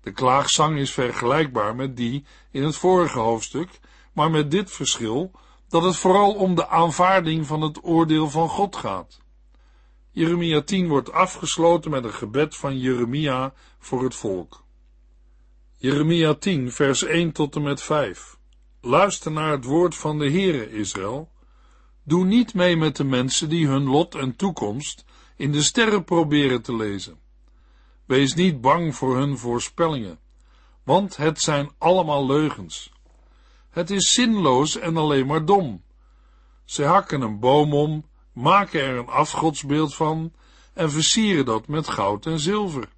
De 0.00 0.12
klaagzang 0.12 0.78
is 0.78 0.92
vergelijkbaar 0.92 1.74
met 1.74 1.96
die 1.96 2.24
in 2.50 2.62
het 2.62 2.76
vorige 2.76 3.18
hoofdstuk, 3.18 3.80
maar 4.12 4.30
met 4.30 4.50
dit 4.50 4.70
verschil 4.70 5.30
dat 5.68 5.82
het 5.82 5.96
vooral 5.96 6.34
om 6.34 6.54
de 6.54 6.68
aanvaarding 6.68 7.46
van 7.46 7.60
het 7.60 7.84
oordeel 7.84 8.30
van 8.30 8.48
God 8.48 8.76
gaat. 8.76 9.22
Jeremia 10.14 10.62
10 10.62 10.88
wordt 10.88 11.12
afgesloten 11.12 11.90
met 11.90 12.04
een 12.04 12.12
gebed 12.12 12.56
van 12.56 12.78
Jeremia 12.78 13.52
voor 13.78 14.04
het 14.04 14.14
volk. 14.14 14.64
Jeremia 15.76 16.34
10, 16.34 16.72
vers 16.72 17.04
1 17.04 17.32
tot 17.32 17.56
en 17.56 17.62
met 17.62 17.82
5. 17.82 18.38
Luister 18.80 19.32
naar 19.32 19.50
het 19.50 19.64
woord 19.64 19.94
van 19.94 20.18
de 20.18 20.30
Heere 20.30 20.70
Israël. 20.70 21.30
Doe 22.02 22.24
niet 22.24 22.54
mee 22.54 22.76
met 22.76 22.96
de 22.96 23.04
mensen 23.04 23.48
die 23.48 23.66
hun 23.66 23.84
lot 23.84 24.14
en 24.14 24.36
toekomst 24.36 25.04
in 25.36 25.52
de 25.52 25.62
sterren 25.62 26.04
proberen 26.04 26.62
te 26.62 26.76
lezen. 26.76 27.18
Wees 28.04 28.34
niet 28.34 28.60
bang 28.60 28.94
voor 28.94 29.16
hun 29.16 29.38
voorspellingen, 29.38 30.18
want 30.82 31.16
het 31.16 31.40
zijn 31.40 31.70
allemaal 31.78 32.26
leugens. 32.26 32.92
Het 33.70 33.90
is 33.90 34.12
zinloos 34.12 34.78
en 34.78 34.96
alleen 34.96 35.26
maar 35.26 35.44
dom. 35.44 35.82
Ze 36.64 36.84
hakken 36.84 37.20
een 37.20 37.38
boom 37.38 37.72
om, 37.72 38.04
maken 38.34 38.80
er 38.80 38.96
een 38.96 39.08
afgodsbeeld 39.08 39.94
van 39.94 40.32
en 40.72 40.90
versieren 40.90 41.44
dat 41.44 41.68
met 41.68 41.88
goud 41.88 42.26
en 42.26 42.40
zilver, 42.40 42.88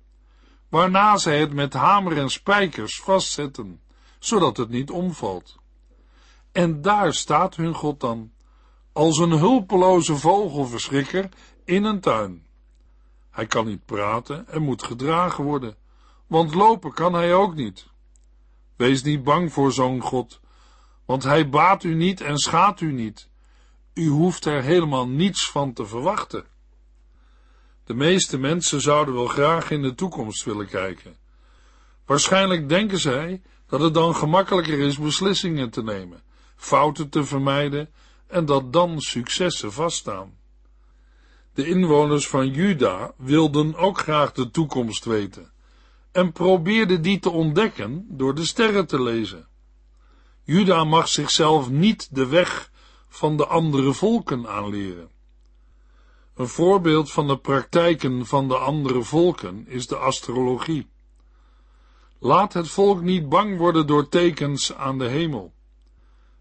waarna 0.68 1.16
zij 1.16 1.40
het 1.40 1.52
met 1.52 1.72
hamer 1.72 2.18
en 2.18 2.30
spijkers 2.30 3.00
vastzetten, 3.00 3.80
zodat 4.18 4.56
het 4.56 4.68
niet 4.68 4.90
omvalt. 4.90 5.56
En 6.52 6.82
daar 6.82 7.14
staat 7.14 7.56
hun 7.56 7.74
God 7.74 8.00
dan, 8.00 8.32
als 8.92 9.18
een 9.18 9.30
hulpeloze 9.30 10.16
vogelverschrikker 10.16 11.28
in 11.64 11.84
een 11.84 12.00
tuin. 12.00 12.46
Hij 13.30 13.46
kan 13.46 13.66
niet 13.66 13.84
praten 13.84 14.48
en 14.48 14.62
moet 14.62 14.82
gedragen 14.82 15.44
worden, 15.44 15.76
want 16.26 16.54
lopen 16.54 16.92
kan 16.92 17.14
hij 17.14 17.34
ook 17.34 17.54
niet. 17.54 17.86
Wees 18.76 19.02
niet 19.02 19.24
bang 19.24 19.52
voor 19.52 19.72
zo'n 19.72 20.00
God, 20.00 20.40
want 21.04 21.22
hij 21.22 21.48
baat 21.48 21.84
u 21.84 21.94
niet 21.94 22.20
en 22.20 22.38
schaadt 22.38 22.80
u 22.80 22.92
niet. 22.92 23.28
U 23.96 24.08
hoeft 24.08 24.44
er 24.44 24.62
helemaal 24.62 25.08
niets 25.08 25.50
van 25.50 25.72
te 25.72 25.86
verwachten. 25.86 26.44
De 27.84 27.94
meeste 27.94 28.38
mensen 28.38 28.80
zouden 28.80 29.14
wel 29.14 29.26
graag 29.26 29.70
in 29.70 29.82
de 29.82 29.94
toekomst 29.94 30.44
willen 30.44 30.68
kijken. 30.68 31.16
Waarschijnlijk 32.06 32.68
denken 32.68 32.98
zij 32.98 33.42
dat 33.66 33.80
het 33.80 33.94
dan 33.94 34.16
gemakkelijker 34.16 34.78
is 34.78 34.98
beslissingen 34.98 35.70
te 35.70 35.82
nemen, 35.82 36.22
fouten 36.56 37.08
te 37.08 37.24
vermijden 37.24 37.90
en 38.26 38.44
dat 38.44 38.72
dan 38.72 39.00
successen 39.00 39.72
vaststaan. 39.72 40.34
De 41.54 41.66
inwoners 41.66 42.28
van 42.28 42.48
Juda 42.48 43.12
wilden 43.16 43.74
ook 43.74 43.98
graag 43.98 44.32
de 44.32 44.50
toekomst 44.50 45.04
weten 45.04 45.52
en 46.12 46.32
probeerden 46.32 47.02
die 47.02 47.18
te 47.18 47.30
ontdekken 47.30 48.06
door 48.08 48.34
de 48.34 48.44
sterren 48.44 48.86
te 48.86 49.02
lezen. 49.02 49.48
Juda 50.42 50.84
mag 50.84 51.08
zichzelf 51.08 51.70
niet 51.70 52.08
de 52.14 52.26
weg 52.26 52.70
van 53.16 53.36
de 53.36 53.46
andere 53.46 53.92
volken 53.92 54.48
aanleren. 54.48 55.08
Een 56.34 56.48
voorbeeld 56.48 57.12
van 57.12 57.26
de 57.26 57.38
praktijken 57.38 58.26
van 58.26 58.48
de 58.48 58.56
andere 58.56 59.02
volken 59.02 59.64
is 59.68 59.86
de 59.86 59.96
astrologie. 59.96 60.88
Laat 62.18 62.52
het 62.52 62.68
volk 62.68 63.00
niet 63.02 63.28
bang 63.28 63.58
worden 63.58 63.86
door 63.86 64.08
tekens 64.08 64.74
aan 64.74 64.98
de 64.98 65.08
hemel. 65.08 65.52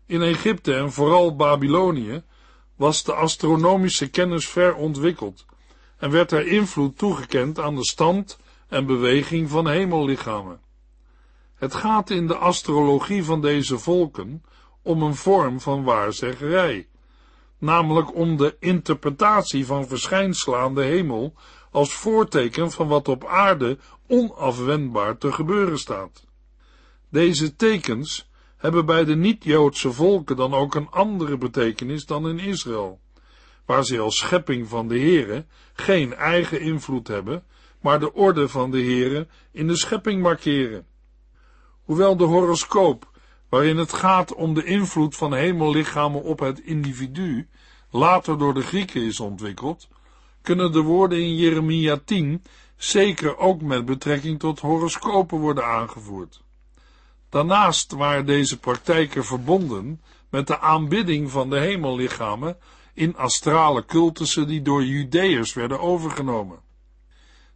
In 0.06 0.22
Egypte 0.22 0.74
en 0.74 0.92
vooral 0.92 1.36
Babylonië 1.36 2.24
was 2.76 3.04
de 3.04 3.14
astronomische 3.14 4.10
kennis 4.10 4.48
ver 4.48 4.76
ontwikkeld 4.76 5.46
en 5.98 6.12
werd 6.12 6.32
er 6.32 6.48
invloed 6.48 6.98
toegekend 6.98 7.60
aan 7.60 7.76
de 7.76 7.86
stand 7.86 8.40
en 8.68 8.86
beweging 8.86 9.50
van 9.50 9.68
hemellichamen. 9.68 10.60
Het 11.56 11.74
gaat 11.74 12.10
in 12.10 12.28
de 12.28 12.38
astrologie 12.38 13.24
van 13.24 13.42
deze 13.42 13.78
volken 13.80 14.44
om 14.86 15.02
een 15.02 15.16
vorm 15.16 15.60
van 15.60 15.84
waarzeggerij, 15.84 16.88
namelijk 17.58 18.16
om 18.16 18.38
de 18.38 18.56
interpretatie 18.60 19.66
van 19.66 19.88
verschijnselen 19.88 20.60
aan 20.60 20.76
de 20.76 20.84
hemel 20.84 21.34
als 21.72 21.94
voorteken 21.94 22.72
van 22.72 22.88
wat 22.88 23.08
op 23.08 23.26
aarde 23.26 23.78
onafwendbaar 24.08 25.18
te 25.18 25.32
gebeuren 25.32 25.80
staat. 25.80 26.26
Deze 27.10 27.56
tekens 27.56 28.30
hebben 28.58 28.86
bij 28.86 29.06
de 29.06 29.16
niet-Joodse 29.16 29.92
volken 29.92 30.36
dan 30.36 30.54
ook 30.54 30.76
een 30.76 30.90
andere 30.90 31.38
betekenis 31.38 32.06
dan 32.06 32.30
in 32.30 32.40
Israël, 32.40 33.00
waar 33.66 33.86
ze 33.86 34.00
als 34.00 34.18
schepping 34.18 34.68
van 34.68 34.88
de 34.88 35.00
Heere 35.00 35.46
geen 35.74 36.14
eigen 36.14 36.60
invloed 36.62 37.08
hebben, 37.08 37.44
maar 37.82 38.00
de 38.00 38.14
orde 38.14 38.48
van 38.48 38.72
de 38.72 38.82
Heere 38.82 39.28
in 39.52 39.68
de 39.68 39.76
schepping 39.76 40.22
markeren. 40.22 40.86
Hoewel 41.84 42.18
de 42.18 42.24
horoscoop, 42.24 43.14
waarin 43.56 43.78
het 43.78 43.94
gaat 43.94 44.34
om 44.34 44.54
de 44.54 44.64
invloed 44.64 45.16
van 45.16 45.34
hemellichamen 45.34 46.24
op 46.24 46.40
het 46.40 46.60
individu, 46.60 47.48
later 47.90 48.38
door 48.38 48.54
de 48.54 48.62
Grieken 48.62 49.02
is 49.02 49.20
ontwikkeld, 49.20 49.88
kunnen 50.42 50.72
de 50.72 50.82
woorden 50.82 51.22
in 51.22 51.36
Jeremia 51.36 52.00
10 52.06 52.44
zeker 52.78 53.38
ook 53.38 53.62
met 53.62 53.86
betrekking 53.86 54.40
tot 54.40 54.60
horoscopen 54.60 55.40
worden 55.40 55.66
aangevoerd. 55.66 56.44
Daarnaast 57.30 57.92
waren 57.92 58.26
deze 58.26 58.60
praktijken 58.60 59.26
verbonden 59.26 60.02
met 60.30 60.48
de 60.48 60.60
aanbidding 60.60 61.32
van 61.32 61.50
de 61.50 61.60
hemellichamen 61.60 62.58
in 62.94 63.18
astrale 63.18 63.86
cultussen 63.86 64.48
die 64.48 64.62
door 64.62 64.84
Judeërs 64.84 65.54
werden 65.54 65.80
overgenomen. 65.80 66.60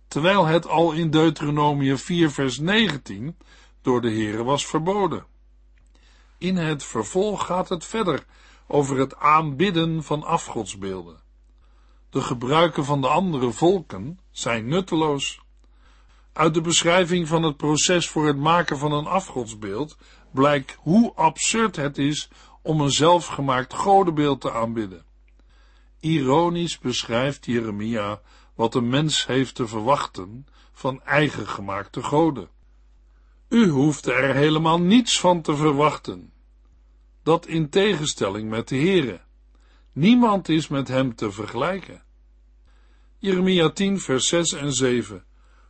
Terwijl 0.07 0.45
het 0.45 0.67
al 0.67 0.91
in 0.91 1.09
Deuteronomie 1.09 1.95
4 1.95 2.31
vers 2.31 2.59
19 2.59 3.38
door 3.81 4.01
de 4.01 4.12
Here 4.12 4.43
was 4.43 4.65
verboden. 4.65 5.38
In 6.39 6.58
het 6.58 6.84
vervolg 6.84 7.45
gaat 7.45 7.69
het 7.69 7.86
verder 7.86 8.25
over 8.67 8.97
het 8.97 9.15
aanbidden 9.15 10.04
van 10.04 10.23
afgodsbeelden. 10.23 11.19
De 12.10 12.21
gebruiken 12.21 12.86
van 12.86 13.02
de 13.02 13.08
andere 13.08 13.52
volken 13.52 14.19
zijn 14.32 14.67
nutteloos. 14.67 15.39
Uit 16.34 16.54
de 16.54 16.62
beschrijving 16.62 17.28
van 17.28 17.43
het 17.43 17.58
proces 17.58 18.10
voor 18.10 18.28
het 18.28 18.38
maken 18.38 18.78
van 18.78 18.91
een 18.91 19.06
afgodsbeeld 19.06 19.97
blijkt 20.32 20.78
hoe 20.80 21.13
absurd 21.15 21.75
het 21.75 21.97
is 21.97 22.30
om 22.62 22.82
een 22.82 22.91
zelfgemaakt 22.91 23.73
godenbeeld 23.73 24.41
te 24.41 24.52
aanbidden. 24.52 25.06
Ironisch 25.99 26.80
beschrijft 26.80 27.45
Jeremia 27.45 28.21
wat 28.56 28.75
een 28.75 28.89
mens 28.89 29.25
heeft 29.25 29.56
te 29.56 29.67
verwachten 29.67 30.47
van 30.71 31.02
eigen 31.04 31.47
gemaakte 31.47 32.04
goden. 32.04 32.49
U 33.49 33.69
hoeft 33.69 34.05
er 34.05 34.35
helemaal 34.35 34.79
niets 34.79 35.19
van 35.19 35.41
te 35.41 35.55
verwachten. 35.55 36.33
Dat 37.23 37.45
in 37.47 37.69
tegenstelling 37.69 38.49
met 38.49 38.67
de 38.67 38.75
Heere. 38.75 39.21
Niemand 39.91 40.49
is 40.49 40.67
met 40.67 40.88
hem 40.88 41.15
te 41.15 41.31
vergelijken. 41.31 42.03
Jeremia 43.17 43.69
10 43.69 43.99
vers 43.99 44.27
6 44.27 44.53
en 44.53 44.73
7 44.73 45.25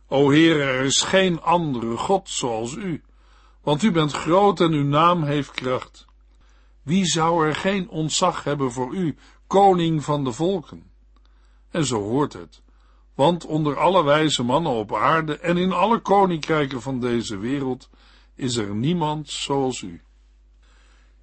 O 0.08 0.30
Heer, 0.30 0.60
er 0.60 0.84
is 0.84 1.00
geen 1.00 1.40
andere 1.40 1.96
God 1.96 2.28
zoals 2.28 2.74
u, 2.74 3.02
want 3.62 3.82
u 3.82 3.90
bent 3.90 4.12
groot 4.12 4.60
en 4.60 4.72
uw 4.72 4.84
naam 4.84 5.22
heeft 5.22 5.50
kracht. 5.50 6.06
Wie 6.82 7.04
zou 7.04 7.46
er 7.46 7.54
geen 7.54 7.88
ontzag 7.88 8.44
hebben 8.44 8.72
voor 8.72 8.94
u, 8.94 9.16
koning 9.46 10.04
van 10.04 10.24
de 10.24 10.32
volken? 10.32 10.90
En 11.70 11.84
zo 11.84 12.00
hoort 12.00 12.32
het, 12.32 12.62
want 13.20 13.46
onder 13.46 13.78
alle 13.78 14.04
wijze 14.04 14.42
mannen 14.42 14.72
op 14.72 14.94
aarde 14.94 15.38
en 15.38 15.56
in 15.56 15.72
alle 15.72 15.98
koninkrijken 15.98 16.82
van 16.82 17.00
deze 17.00 17.38
wereld 17.38 17.88
is 18.34 18.56
er 18.56 18.74
niemand 18.74 19.30
zoals 19.30 19.82
u. 19.82 20.02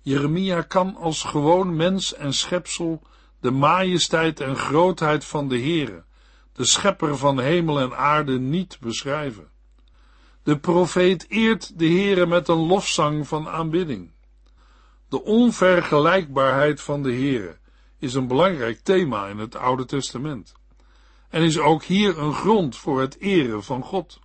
Jeremia 0.02 0.62
kan 0.62 0.96
als 0.96 1.24
gewoon 1.24 1.76
mens 1.76 2.14
en 2.14 2.34
schepsel 2.34 3.02
de 3.40 3.52
majesteit 3.52 4.40
en 4.40 4.56
grootheid 4.56 5.26
van 5.26 5.48
de 5.48 5.60
Heere, 5.60 6.04
de 6.54 6.66
schepper 6.66 7.18
van 7.18 7.40
hemel 7.40 7.80
en 7.80 7.98
aarde, 7.98 8.40
niet 8.40 8.78
beschrijven. 8.80 9.48
De 10.44 10.60
profeet 10.60 11.26
eert 11.30 11.80
de 11.80 11.88
Heere 11.88 12.26
met 12.26 12.48
een 12.48 12.68
lofzang 12.68 13.28
van 13.28 13.48
aanbidding. 13.48 14.12
De 15.10 15.24
onvergelijkbaarheid 15.24 16.82
van 16.82 17.04
de 17.04 17.12
Heere 17.12 17.58
is 18.00 18.14
een 18.14 18.28
belangrijk 18.28 18.80
thema 18.84 19.28
in 19.28 19.38
het 19.38 19.56
Oude 19.56 19.86
Testament 19.86 20.57
en 21.30 21.44
is 21.44 21.60
ook 21.60 21.84
hier 21.84 22.18
een 22.18 22.34
grond 22.34 22.78
voor 22.78 23.02
het 23.02 23.20
eren 23.20 23.64
van 23.64 23.84
God. 23.84 24.20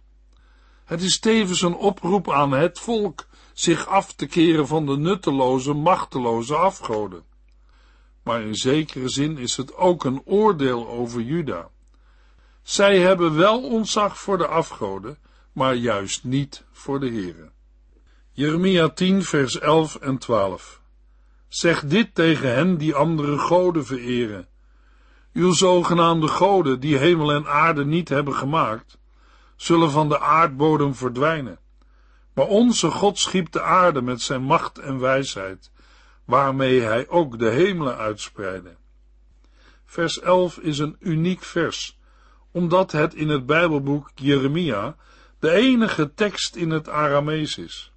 Het 0.84 1.02
is 1.02 1.18
tevens 1.18 1.62
een 1.62 1.76
oproep 1.76 2.30
aan 2.30 2.52
het 2.52 2.78
volk 2.78 3.26
zich 3.52 3.86
af 3.86 4.12
te 4.12 4.26
keren 4.26 4.66
van 4.66 4.86
de 4.86 4.96
nutteloze, 4.96 5.72
machteloze 5.72 6.54
afgoden. 6.56 7.22
Maar 8.22 8.42
in 8.42 8.54
zekere 8.54 9.08
zin 9.08 9.38
is 9.38 9.56
het 9.56 9.76
ook 9.76 10.04
een 10.04 10.22
oordeel 10.24 10.88
over 10.88 11.20
Juda. 11.20 11.68
Zij 12.62 12.98
hebben 12.98 13.36
wel 13.36 13.62
ontzag 13.62 14.18
voor 14.18 14.38
de 14.38 14.46
afgoden, 14.46 15.18
maar 15.52 15.74
juist 15.74 16.24
niet 16.24 16.64
voor 16.72 17.00
de 17.00 17.10
Here. 17.10 17.50
Jeremia 18.32 18.88
10 18.88 19.22
vers 19.22 19.58
11 19.58 19.94
en 19.96 20.18
12 20.18 20.80
Zeg 21.48 21.84
dit 21.84 22.14
tegen 22.14 22.54
hen 22.54 22.78
die 22.78 22.94
andere 22.94 23.38
goden 23.38 23.86
vereren. 23.86 24.48
Uw 25.32 25.52
zogenaamde 25.52 26.28
goden, 26.28 26.80
die 26.80 26.96
hemel 26.96 27.32
en 27.32 27.46
aarde 27.46 27.84
niet 27.84 28.08
hebben 28.08 28.34
gemaakt, 28.34 28.98
zullen 29.56 29.90
van 29.90 30.08
de 30.08 30.20
aardbodem 30.20 30.94
verdwijnen. 30.94 31.58
Maar 32.34 32.46
onze 32.46 32.90
God 32.90 33.18
schiep 33.18 33.52
de 33.52 33.62
aarde 33.62 34.02
met 34.02 34.20
zijn 34.20 34.42
macht 34.42 34.78
en 34.78 34.98
wijsheid, 34.98 35.70
waarmee 36.24 36.80
hij 36.80 37.08
ook 37.08 37.38
de 37.38 37.48
hemelen 37.48 37.96
uitspreidde. 37.96 38.76
Vers 39.84 40.20
11 40.20 40.58
is 40.58 40.78
een 40.78 40.96
uniek 40.98 41.42
vers, 41.42 41.98
omdat 42.50 42.92
het 42.92 43.14
in 43.14 43.28
het 43.28 43.46
Bijbelboek 43.46 44.10
Jeremia 44.14 44.96
de 45.38 45.50
enige 45.50 46.14
tekst 46.14 46.56
in 46.56 46.70
het 46.70 46.88
Aramees 46.88 47.58
is. 47.58 47.92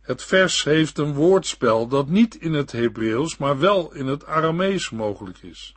Het 0.00 0.22
vers 0.22 0.64
heeft 0.64 0.98
een 0.98 1.14
woordspel 1.14 1.86
dat 1.86 2.08
niet 2.08 2.34
in 2.34 2.52
het 2.52 2.72
Hebreeuws, 2.72 3.36
maar 3.36 3.58
wel 3.58 3.94
in 3.94 4.06
het 4.06 4.26
Aramees 4.26 4.90
mogelijk 4.90 5.38
is. 5.38 5.74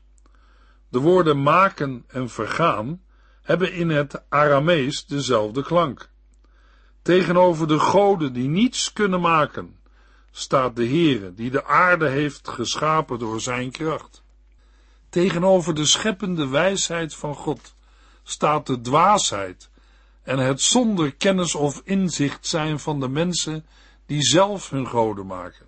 De 0.91 0.99
woorden 0.99 1.43
maken 1.43 2.04
en 2.08 2.30
vergaan 2.30 3.01
hebben 3.41 3.73
in 3.73 3.89
het 3.89 4.23
Aramees 4.30 5.06
dezelfde 5.06 5.63
klank. 5.63 6.10
Tegenover 7.01 7.67
de 7.67 7.80
goden 7.80 8.34
die 8.34 8.47
niets 8.47 8.93
kunnen 8.93 9.21
maken, 9.21 9.80
staat 10.32 10.75
de 10.75 10.88
Heere 10.88 11.34
die 11.34 11.51
de 11.51 11.65
aarde 11.65 12.08
heeft 12.08 12.47
geschapen 12.47 13.19
door 13.19 13.41
zijn 13.41 13.71
kracht. 13.71 14.23
Tegenover 15.10 15.73
de 15.73 15.86
scheppende 15.86 16.47
wijsheid 16.47 17.15
van 17.15 17.36
God 17.36 17.75
staat 18.23 18.67
de 18.67 18.82
dwaasheid 18.82 19.69
en 20.23 20.38
het 20.38 20.62
zonder 20.62 21.15
kennis 21.15 21.56
of 21.56 21.82
inzicht 21.84 22.47
zijn 22.47 22.80
van 22.80 22.99
de 22.99 23.10
mensen 23.10 23.65
die 24.06 24.21
zelf 24.21 24.69
hun 24.69 24.88
goden 24.88 25.25
maken. 25.25 25.65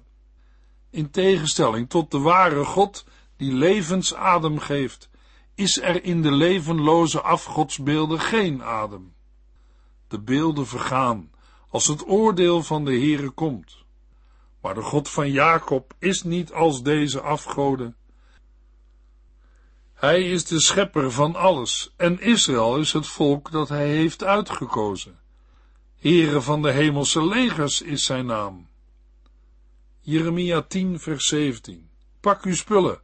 In 0.89 1.11
tegenstelling 1.11 1.89
tot 1.89 2.11
de 2.11 2.19
ware 2.19 2.63
God 2.63 3.05
die 3.37 3.53
levensadem 3.53 4.59
geeft, 4.59 5.09
is 5.55 5.81
er 5.81 6.03
in 6.03 6.21
de 6.21 6.31
levenloze 6.31 7.21
afgodsbeelden 7.21 8.19
geen 8.19 8.63
adem. 8.63 9.13
De 10.07 10.19
beelden 10.19 10.67
vergaan 10.67 11.31
als 11.69 11.87
het 11.87 12.07
oordeel 12.07 12.63
van 12.63 12.85
de 12.85 12.91
Heere 12.91 13.29
komt. 13.29 13.83
Maar 14.61 14.73
de 14.73 14.81
God 14.81 15.09
van 15.09 15.31
Jacob 15.31 15.93
is 15.99 16.23
niet 16.23 16.53
als 16.53 16.83
deze 16.83 17.21
afgoden. 17.21 17.95
Hij 19.93 20.23
is 20.23 20.45
de 20.45 20.61
schepper 20.61 21.11
van 21.11 21.35
alles 21.35 21.93
en 21.97 22.19
Israël 22.19 22.77
is 22.77 22.93
het 22.93 23.07
volk 23.07 23.51
dat 23.51 23.69
hij 23.69 23.87
heeft 23.87 24.23
uitgekozen. 24.23 25.19
Heere 25.95 26.41
van 26.41 26.61
de 26.61 26.71
hemelse 26.71 27.25
legers 27.25 27.81
is 27.81 28.03
zijn 28.03 28.25
naam. 28.25 28.67
Jeremia 29.99 30.61
10 30.61 30.99
vers 30.99 31.27
17 31.27 31.89
Pak 32.19 32.43
uw 32.43 32.55
spullen, 32.55 33.01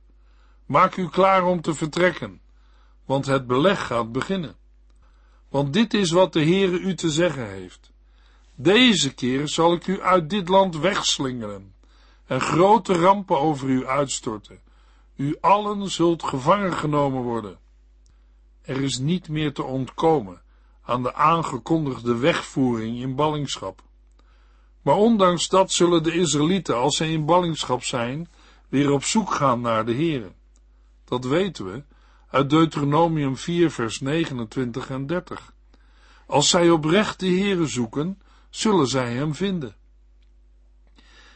maak 0.69 0.95
u 0.95 1.09
klaar 1.09 1.45
om 1.45 1.61
te 1.61 1.73
vertrekken, 1.73 2.41
want 3.05 3.25
het 3.25 3.47
beleg 3.47 3.85
gaat 3.85 4.11
beginnen. 4.11 4.55
Want 5.49 5.73
dit 5.73 5.93
is 5.93 6.11
wat 6.11 6.33
de 6.33 6.43
Heere 6.43 6.79
u 6.79 6.95
te 6.95 7.09
zeggen 7.09 7.49
heeft. 7.49 7.91
Deze 8.55 9.13
keer 9.13 9.47
zal 9.47 9.73
ik 9.73 9.87
u 9.87 10.01
uit 10.01 10.29
dit 10.29 10.49
land 10.49 10.77
wegslingeren 10.77 11.73
en 12.25 12.41
grote 12.41 12.93
rampen 12.93 13.39
over 13.39 13.67
u 13.67 13.87
uitstorten. 13.87 14.59
U 15.15 15.37
allen 15.41 15.89
zult 15.91 16.23
gevangen 16.23 16.73
genomen 16.73 17.21
worden. 17.21 17.57
Er 18.61 18.81
is 18.81 18.97
niet 18.97 19.29
meer 19.29 19.53
te 19.53 19.63
ontkomen 19.63 20.41
aan 20.81 21.03
de 21.03 21.13
aangekondigde 21.13 22.17
wegvoering 22.17 22.97
in 22.97 23.15
ballingschap. 23.15 23.81
Maar 24.81 24.95
ondanks 24.95 25.47
dat 25.47 25.71
zullen 25.71 26.03
de 26.03 26.13
Israëlieten, 26.13 26.75
als 26.75 26.95
zij 26.95 27.11
in 27.11 27.25
ballingschap 27.25 27.83
zijn, 27.83 28.29
weer 28.67 28.91
op 28.91 29.03
zoek 29.03 29.33
gaan 29.33 29.61
naar 29.61 29.85
de 29.85 29.93
Heere. 29.93 30.37
Dat 31.09 31.25
weten 31.25 31.65
we 31.65 31.83
uit 32.29 32.49
Deuteronomium 32.49 33.37
4 33.37 33.71
vers 33.71 33.99
29 33.99 34.89
en 34.89 35.07
30. 35.07 35.53
Als 36.25 36.49
zij 36.49 36.69
oprecht 36.69 37.19
de 37.19 37.27
Heere 37.27 37.65
zoeken, 37.65 38.21
zullen 38.49 38.87
zij 38.87 39.13
hem 39.13 39.35
vinden. 39.35 39.75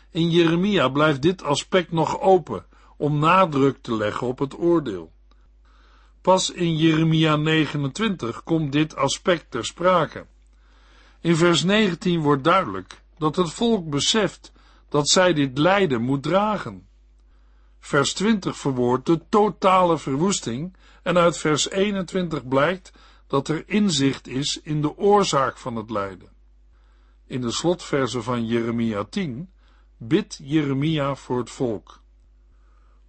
In 0.09 0.29
Jeremia 0.29 0.89
blijft 0.89 1.21
dit 1.21 1.43
aspect 1.43 1.91
nog 1.91 2.19
open 2.19 2.65
om 2.97 3.19
nadruk 3.19 3.77
te 3.81 3.95
leggen 3.95 4.27
op 4.27 4.39
het 4.39 4.57
oordeel. 4.59 5.11
Pas 6.21 6.51
in 6.51 6.77
Jeremia 6.77 7.35
29 7.35 8.43
komt 8.43 8.71
dit 8.71 8.95
aspect 8.95 9.51
ter 9.51 9.65
sprake. 9.65 10.25
In 11.19 11.35
vers 11.35 11.63
19 11.63 12.21
wordt 12.21 12.43
duidelijk 12.43 13.01
dat 13.17 13.35
het 13.35 13.49
volk 13.49 13.89
beseft 13.89 14.51
dat 14.89 15.09
zij 15.09 15.33
dit 15.33 15.57
lijden 15.57 16.01
moet 16.01 16.23
dragen. 16.23 16.87
Vers 17.85 18.13
20 18.13 18.57
verwoordt 18.57 19.05
de 19.05 19.21
totale 19.29 19.97
verwoesting 19.97 20.75
en 21.01 21.17
uit 21.17 21.37
vers 21.37 21.69
21 21.69 22.47
blijkt 22.47 22.91
dat 23.27 23.47
er 23.47 23.63
inzicht 23.65 24.27
is 24.27 24.59
in 24.63 24.81
de 24.81 24.97
oorzaak 24.97 25.57
van 25.57 25.75
het 25.75 25.89
lijden. 25.89 26.29
In 27.27 27.41
de 27.41 27.51
slotverse 27.51 28.21
van 28.21 28.45
Jeremia 28.45 29.03
10 29.03 29.49
bidt 29.97 30.39
Jeremia 30.43 31.15
voor 31.15 31.37
het 31.37 31.49
volk. 31.49 32.01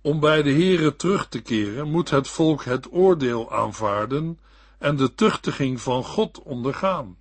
Om 0.00 0.20
bij 0.20 0.42
de 0.42 0.52
Heere 0.52 0.96
terug 0.96 1.28
te 1.28 1.40
keren, 1.40 1.90
moet 1.90 2.10
het 2.10 2.28
volk 2.28 2.64
het 2.64 2.92
oordeel 2.92 3.52
aanvaarden 3.52 4.38
en 4.78 4.96
de 4.96 5.14
tuchtiging 5.14 5.80
van 5.80 6.04
God 6.04 6.42
ondergaan. 6.42 7.16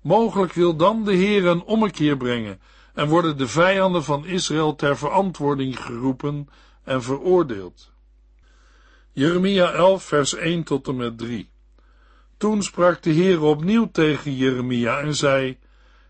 Mogelijk 0.00 0.52
wil 0.52 0.76
dan 0.76 1.04
de 1.04 1.14
Heere 1.14 1.48
een 1.48 1.62
ommekeer 1.62 2.16
brengen 2.16 2.60
en 2.96 3.08
worden 3.08 3.36
de 3.36 3.48
vijanden 3.48 4.04
van 4.04 4.26
Israël 4.26 4.74
ter 4.74 4.96
verantwoording 4.96 5.80
geroepen 5.80 6.48
en 6.84 7.02
veroordeeld. 7.02 7.90
Jeremia 9.12 9.72
11 9.72 10.04
vers 10.04 10.34
1 10.34 10.62
tot 10.62 10.88
en 10.88 10.96
met 10.96 11.18
3 11.18 11.50
Toen 12.36 12.62
sprak 12.62 13.02
de 13.02 13.12
Heere 13.12 13.44
opnieuw 13.44 13.90
tegen 13.90 14.34
Jeremia 14.34 14.98
en 14.98 15.14
zei, 15.14 15.58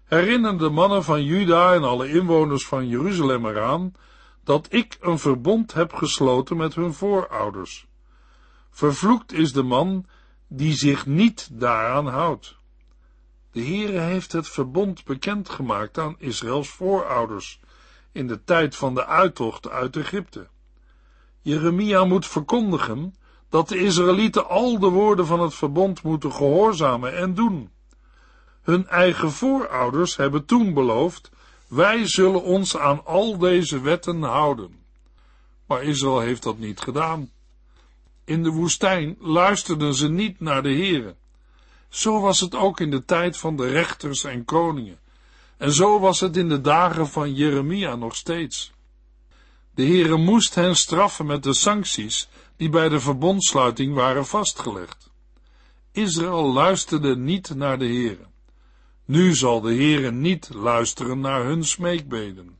Herinner 0.05 0.59
de 0.59 0.69
mannen 0.69 1.05
van 1.05 1.25
Juda 1.25 1.75
en 1.75 1.83
alle 1.83 2.09
inwoners 2.09 2.67
van 2.67 2.89
Jeruzalem 2.89 3.47
eraan, 3.47 3.95
dat 4.45 4.67
ik 4.71 4.97
een 5.01 5.19
verbond 5.19 5.73
heb 5.73 5.93
gesloten 5.93 6.57
met 6.57 6.75
hun 6.75 6.95
voorouders. 6.95 7.87
Vervloekt 8.71 9.33
is 9.33 9.53
de 9.53 9.63
man 9.63 10.07
die 10.49 10.75
zich 10.75 11.07
niet 11.07 11.49
daaraan 11.53 12.07
houdt. 12.07 12.56
De 13.57 13.65
Heere 13.65 13.99
heeft 13.99 14.33
het 14.33 14.49
verbond 14.49 15.05
bekendgemaakt 15.05 15.99
aan 15.99 16.15
Israëls 16.19 16.69
voorouders 16.69 17.61
in 18.13 18.27
de 18.27 18.45
tijd 18.45 18.77
van 18.77 18.95
de 18.95 19.07
uittocht 19.07 19.69
uit 19.69 19.97
Egypte. 19.97 20.47
Jeremia 21.41 22.05
moet 22.05 22.27
verkondigen 22.27 23.15
dat 23.49 23.69
de 23.69 23.79
Israëlieten 23.79 24.49
al 24.49 24.79
de 24.79 24.89
woorden 24.89 25.27
van 25.27 25.41
het 25.41 25.55
verbond 25.55 26.03
moeten 26.03 26.33
gehoorzamen 26.33 27.17
en 27.17 27.35
doen. 27.35 27.71
Hun 28.63 28.87
eigen 28.87 29.33
voorouders 29.33 30.17
hebben 30.17 30.45
toen 30.45 30.75
beloofd 30.75 31.31
wij 31.69 32.07
zullen 32.07 32.43
ons 32.43 32.77
aan 32.77 33.05
al 33.05 33.39
deze 33.39 33.81
wetten 33.81 34.23
houden. 34.23 34.85
Maar 35.67 35.83
Israël 35.83 36.21
heeft 36.21 36.43
dat 36.43 36.59
niet 36.59 36.81
gedaan. 36.81 37.31
In 38.25 38.43
de 38.43 38.51
woestijn 38.51 39.17
luisterden 39.21 39.95
ze 39.95 40.09
niet 40.09 40.41
naar 40.41 40.63
de 40.63 40.73
Heere. 40.73 41.15
Zo 41.89 42.21
was 42.21 42.41
het 42.41 42.55
ook 42.55 42.81
in 42.81 42.91
de 42.91 43.05
tijd 43.05 43.37
van 43.37 43.57
de 43.57 43.69
rechters 43.69 44.25
en 44.25 44.45
koningen. 44.45 44.99
En 45.57 45.73
zo 45.73 46.01
was 46.01 46.21
het 46.21 46.37
in 46.37 46.49
de 46.49 46.61
dagen 46.61 47.09
van 47.09 47.35
Jeremia 47.35 47.95
nog 47.95 48.17
steeds. 48.17 48.73
De 49.75 49.85
Heere 49.85 50.17
moest 50.17 50.55
hen 50.55 50.77
straffen 50.77 51.27
met 51.27 51.43
de 51.43 51.55
sancties 51.55 52.29
die 52.57 52.69
bij 52.69 52.89
de 52.89 53.01
verbondsluiting 53.01 53.95
waren 53.95 54.27
vastgelegd. 54.27 55.11
Israël 55.93 56.53
luisterde 56.53 57.17
niet 57.17 57.55
naar 57.55 57.79
de 57.79 57.85
Heere. 57.87 58.27
Nu 59.05 59.35
zal 59.35 59.61
de 59.61 59.75
Heere 59.75 60.11
niet 60.11 60.49
luisteren 60.55 61.21
naar 61.21 61.45
hun 61.45 61.65
smeekbeden. 61.65 62.59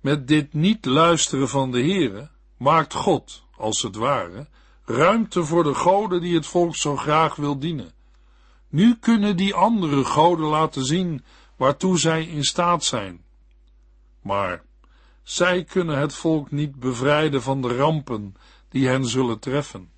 Met 0.00 0.28
dit 0.28 0.52
niet 0.52 0.84
luisteren 0.84 1.48
van 1.48 1.70
de 1.70 1.80
Heere 1.80 2.30
maakt 2.56 2.94
God, 2.94 3.42
als 3.56 3.82
het 3.82 3.96
ware, 3.96 4.48
ruimte 4.84 5.44
voor 5.44 5.64
de 5.64 5.74
goden 5.74 6.20
die 6.20 6.34
het 6.34 6.46
volk 6.46 6.76
zo 6.76 6.96
graag 6.96 7.36
wil 7.36 7.58
dienen. 7.58 7.92
Nu 8.70 8.96
kunnen 9.00 9.36
die 9.36 9.54
andere 9.54 10.04
goden 10.04 10.46
laten 10.46 10.84
zien 10.84 11.24
waartoe 11.56 11.98
zij 11.98 12.24
in 12.24 12.44
staat 12.44 12.84
zijn. 12.84 13.24
Maar 14.22 14.62
zij 15.22 15.64
kunnen 15.64 15.98
het 15.98 16.14
volk 16.14 16.50
niet 16.50 16.80
bevrijden 16.80 17.42
van 17.42 17.62
de 17.62 17.76
rampen 17.76 18.36
die 18.68 18.88
hen 18.88 19.04
zullen 19.06 19.38
treffen. 19.38 19.90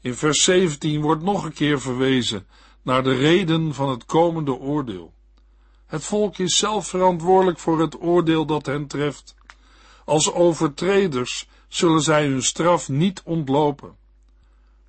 In 0.00 0.14
vers 0.14 0.44
17 0.44 1.00
wordt 1.00 1.22
nog 1.22 1.44
een 1.44 1.52
keer 1.52 1.80
verwezen 1.80 2.46
naar 2.82 3.02
de 3.02 3.14
reden 3.14 3.74
van 3.74 3.88
het 3.88 4.04
komende 4.04 4.54
oordeel. 4.54 5.12
Het 5.86 6.04
volk 6.04 6.38
is 6.38 6.56
zelf 6.56 6.88
verantwoordelijk 6.88 7.58
voor 7.58 7.80
het 7.80 8.00
oordeel 8.00 8.46
dat 8.46 8.66
hen 8.66 8.86
treft. 8.86 9.34
Als 10.04 10.32
overtreders 10.32 11.48
zullen 11.68 12.00
zij 12.00 12.26
hun 12.26 12.42
straf 12.42 12.88
niet 12.88 13.22
ontlopen. 13.24 13.96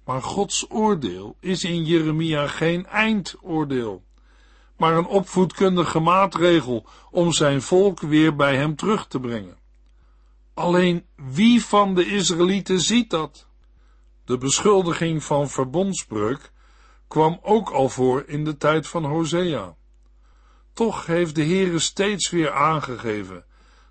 Maar 0.09 0.21
Gods 0.21 0.65
oordeel 0.69 1.35
is 1.39 1.63
in 1.63 1.85
Jeremia 1.85 2.47
geen 2.47 2.87
eindoordeel, 2.87 4.03
maar 4.77 4.97
een 4.97 5.05
opvoedkundige 5.05 5.99
maatregel 5.99 6.85
om 7.11 7.31
zijn 7.31 7.61
volk 7.61 7.99
weer 7.99 8.35
bij 8.35 8.55
hem 8.55 8.75
terug 8.75 9.07
te 9.07 9.19
brengen. 9.19 9.57
Alleen 10.53 11.05
wie 11.15 11.63
van 11.63 11.95
de 11.95 12.05
Israëlieten 12.05 12.79
ziet 12.79 13.09
dat? 13.09 13.47
De 14.25 14.37
beschuldiging 14.37 15.23
van 15.23 15.49
verbondsbreuk 15.49 16.51
kwam 17.07 17.39
ook 17.41 17.69
al 17.69 17.89
voor 17.89 18.23
in 18.27 18.43
de 18.43 18.57
tijd 18.57 18.87
van 18.87 19.05
Hosea. 19.05 19.75
Toch 20.73 21.05
heeft 21.05 21.35
de 21.35 21.43
Heere 21.43 21.79
steeds 21.79 22.29
weer 22.29 22.51
aangegeven 22.51 23.45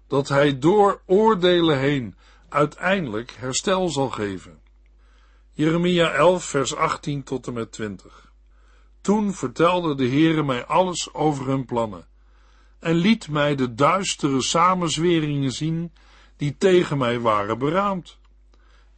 dat 0.07 0.29
hij 0.29 0.59
door 0.59 1.03
oordelen 1.07 1.79
heen 1.79 2.17
uiteindelijk 2.49 3.35
herstel 3.39 3.89
zal 3.89 4.11
geven. 4.11 4.67
Jeremia 5.59 6.12
11 6.12 6.44
vers 6.44 6.75
18 6.75 7.23
tot 7.23 7.47
en 7.47 7.53
met 7.53 7.73
20 7.73 8.33
Toen 9.01 9.35
vertelde 9.35 9.94
de 9.94 10.09
Heere 10.09 10.42
mij 10.42 10.66
alles 10.66 11.14
over 11.14 11.47
hun 11.47 11.64
plannen 11.64 12.07
en 12.79 12.94
liet 12.94 13.29
mij 13.29 13.55
de 13.55 13.75
duistere 13.75 14.42
samenzweringen 14.42 15.51
zien 15.51 15.92
die 16.37 16.57
tegen 16.57 16.99
mij 16.99 17.21
waren 17.21 17.59
beraamd. 17.59 18.18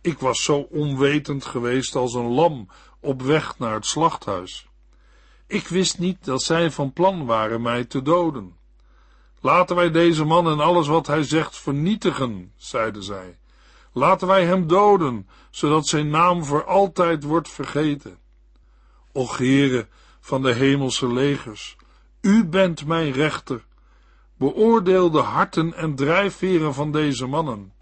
Ik 0.00 0.18
was 0.18 0.42
zo 0.42 0.56
onwetend 0.70 1.44
geweest 1.44 1.96
als 1.96 2.14
een 2.14 2.30
lam 2.30 2.68
op 3.00 3.22
weg 3.22 3.58
naar 3.58 3.74
het 3.74 3.86
slachthuis. 3.86 4.68
Ik 5.46 5.68
wist 5.68 5.98
niet 5.98 6.24
dat 6.24 6.42
zij 6.42 6.70
van 6.70 6.92
plan 6.92 7.26
waren 7.26 7.62
mij 7.62 7.84
te 7.84 8.02
doden. 8.02 8.56
Laten 9.40 9.76
wij 9.76 9.90
deze 9.90 10.24
man 10.24 10.48
en 10.48 10.60
alles 10.60 10.86
wat 10.86 11.06
hij 11.06 11.22
zegt 11.22 11.56
vernietigen, 11.56 12.52
zeiden 12.56 13.02
zij. 13.02 13.38
Laten 13.92 14.26
wij 14.26 14.44
hem 14.44 14.66
doden, 14.66 15.28
zodat 15.50 15.86
zijn 15.86 16.10
naam 16.10 16.44
voor 16.44 16.64
altijd 16.64 17.22
wordt 17.22 17.48
vergeten. 17.48 18.18
Och, 19.12 19.38
Heere 19.38 19.86
van 20.20 20.42
de 20.42 20.52
hemelse 20.52 21.12
legers, 21.12 21.76
u 22.20 22.44
bent 22.44 22.86
mijn 22.86 23.12
rechter. 23.12 23.64
Beoordeel 24.36 25.10
de 25.10 25.18
harten 25.18 25.74
en 25.74 25.94
drijfveren 25.94 26.74
van 26.74 26.92
deze 26.92 27.26
mannen. 27.26 27.72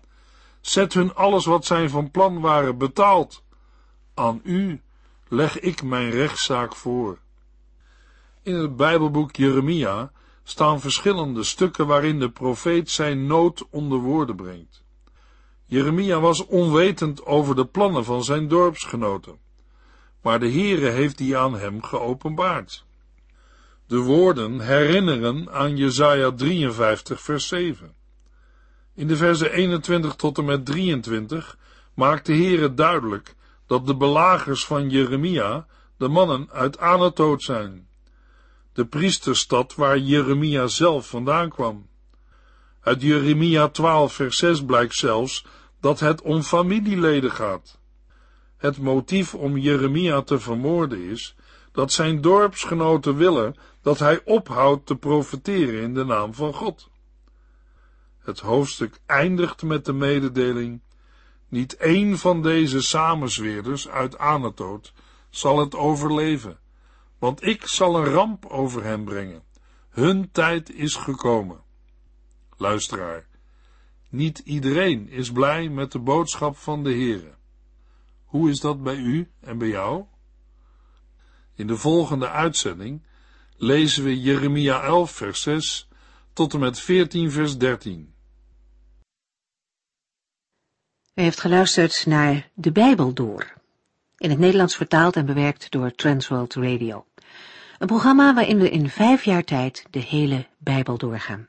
Zet 0.61 0.93
hun 0.93 1.15
alles 1.15 1.45
wat 1.45 1.65
zij 1.65 1.89
van 1.89 2.11
plan 2.11 2.41
waren 2.41 2.79
betaald. 2.79 3.43
Aan 4.15 4.41
u 4.45 4.81
leg 5.29 5.61
ik 5.61 5.83
mijn 5.83 6.11
rechtszaak 6.11 6.75
voor. 6.75 7.19
In 8.43 8.55
het 8.55 8.77
Bijbelboek 8.77 9.37
Jeremia 9.37 10.13
staan 10.43 10.81
verschillende 10.81 11.43
stukken 11.43 11.87
waarin 11.87 12.19
de 12.19 12.31
profeet 12.31 12.91
zijn 12.91 13.27
nood 13.27 13.67
onder 13.71 13.99
woorden 13.99 14.37
brengt. 14.37 14.83
Jeremia 15.69 16.21
was 16.21 16.47
onwetend 16.47 17.25
over 17.25 17.55
de 17.55 17.67
plannen 17.67 18.05
van 18.05 18.25
zijn 18.25 18.49
dorpsgenoten, 18.49 19.39
maar 20.23 20.41
de 20.41 20.51
Heere 20.51 20.89
heeft 20.89 21.19
die 21.19 21.37
aan 21.37 21.59
hem 21.59 21.83
geopenbaard. 21.83 22.85
De 23.87 23.99
woorden 23.99 24.61
herinneren 24.61 25.51
aan 25.53 25.77
Jesaja 25.77 26.33
53 26.33 27.21
vers 27.21 27.49
7. 27.49 27.95
In 28.95 29.07
de 29.07 29.17
versen 29.17 29.53
21 29.53 30.15
tot 30.15 30.39
en 30.39 30.45
met 30.45 30.67
23 30.67 31.59
maakt 31.95 32.27
de 32.27 32.35
Heere 32.35 32.75
duidelijk 32.75 33.35
dat 33.67 33.87
de 33.87 33.97
belagers 33.97 34.65
van 34.65 34.91
Jeremia 34.91 35.67
de 35.97 36.09
mannen 36.09 36.49
uit 36.51 36.79
Anatoot 36.79 37.43
zijn 37.43 37.89
de 38.79 38.87
priesterstad 38.87 39.75
waar 39.75 39.99
Jeremia 39.99 40.67
zelf 40.67 41.09
vandaan 41.09 41.49
kwam. 41.49 41.89
Uit 42.81 43.03
Jeremia 43.03 43.69
12 43.69 44.13
vers 44.13 44.37
6 44.37 44.65
blijkt 44.65 44.95
zelfs 44.95 45.45
dat 45.81 46.01
het 46.01 46.23
om 46.23 46.43
familieleden 46.43 47.31
gaat. 47.31 47.79
Het 48.57 48.79
motief 48.79 49.35
om 49.35 49.57
Jeremia 49.57 50.23
te 50.23 50.39
vermoorden 50.39 51.03
is 51.03 51.37
dat 51.73 51.93
zijn 51.93 52.21
dorpsgenoten 52.21 53.17
willen 53.17 53.57
dat 53.83 53.99
hij 53.99 54.21
ophoudt 54.25 54.87
te 54.87 54.97
profeteren 54.97 55.83
in 55.83 55.95
de 55.95 56.05
naam 56.05 56.35
van 56.35 56.55
God. 56.55 56.91
Het 58.19 58.41
hoofdstuk 58.41 59.01
eindigt 59.07 59.63
met 59.63 59.85
de 59.85 59.93
mededeling: 59.93 60.81
niet 61.49 61.77
één 61.77 62.19
van 62.19 62.43
deze 62.43 62.83
samenzweerders 62.83 63.89
uit 63.89 64.19
Anatoot 64.19 64.93
zal 65.31 65.59
het 65.59 65.75
overleven 65.75 66.59
want 67.19 67.47
ik 67.47 67.67
zal 67.67 67.97
een 67.97 68.13
ramp 68.13 68.47
over 68.47 68.85
hen 68.85 69.05
brengen. 69.05 69.43
Hun 69.91 70.31
tijd 70.31 70.75
is 70.75 70.95
gekomen. 70.95 71.61
Luisteraar, 72.57 73.28
niet 74.09 74.39
iedereen 74.39 75.09
is 75.09 75.33
blij 75.33 75.69
met 75.69 75.93
de 75.93 75.99
boodschap 75.99 76.57
van 76.57 76.85
de 76.85 76.91
Heere. 76.91 77.35
Hoe 78.25 78.51
is 78.51 78.61
dat 78.61 78.83
bij 78.83 78.97
u 78.97 79.31
en 79.41 79.59
bij 79.59 79.69
jou? 79.69 80.05
In 81.55 81.67
de 81.67 81.77
volgende 81.77 82.29
uitzending 82.29 83.03
lezen 83.57 84.05
we 84.05 84.21
Jeremia 84.21 84.83
11 84.83 85.11
vers 85.11 85.43
6 85.43 85.89
tot 86.33 86.55
en 86.55 86.61
met 86.61 86.81
14 86.81 87.31
vers 87.31 87.59
13. 87.59 88.15
U 91.15 91.23
heeft 91.23 91.41
geluisterd 91.41 92.07
naar 92.07 92.51
De 92.55 92.73
Bijbel 92.73 93.13
Door, 93.13 93.55
in 94.17 94.31
het 94.31 94.39
Nederlands 94.39 94.77
vertaald 94.77 95.17
en 95.17 95.27
bewerkt 95.27 95.71
door 95.71 95.95
Transworld 95.95 96.55
Radio. 96.55 97.07
Een 97.79 97.87
programma 97.87 98.35
waarin 98.35 98.59
we 98.59 98.71
in 98.71 98.89
vijf 98.89 99.25
jaar 99.25 99.45
tijd 99.45 99.85
de 99.91 99.99
hele 99.99 100.47
Bijbel 100.59 100.99
doorgaan. 100.99 101.49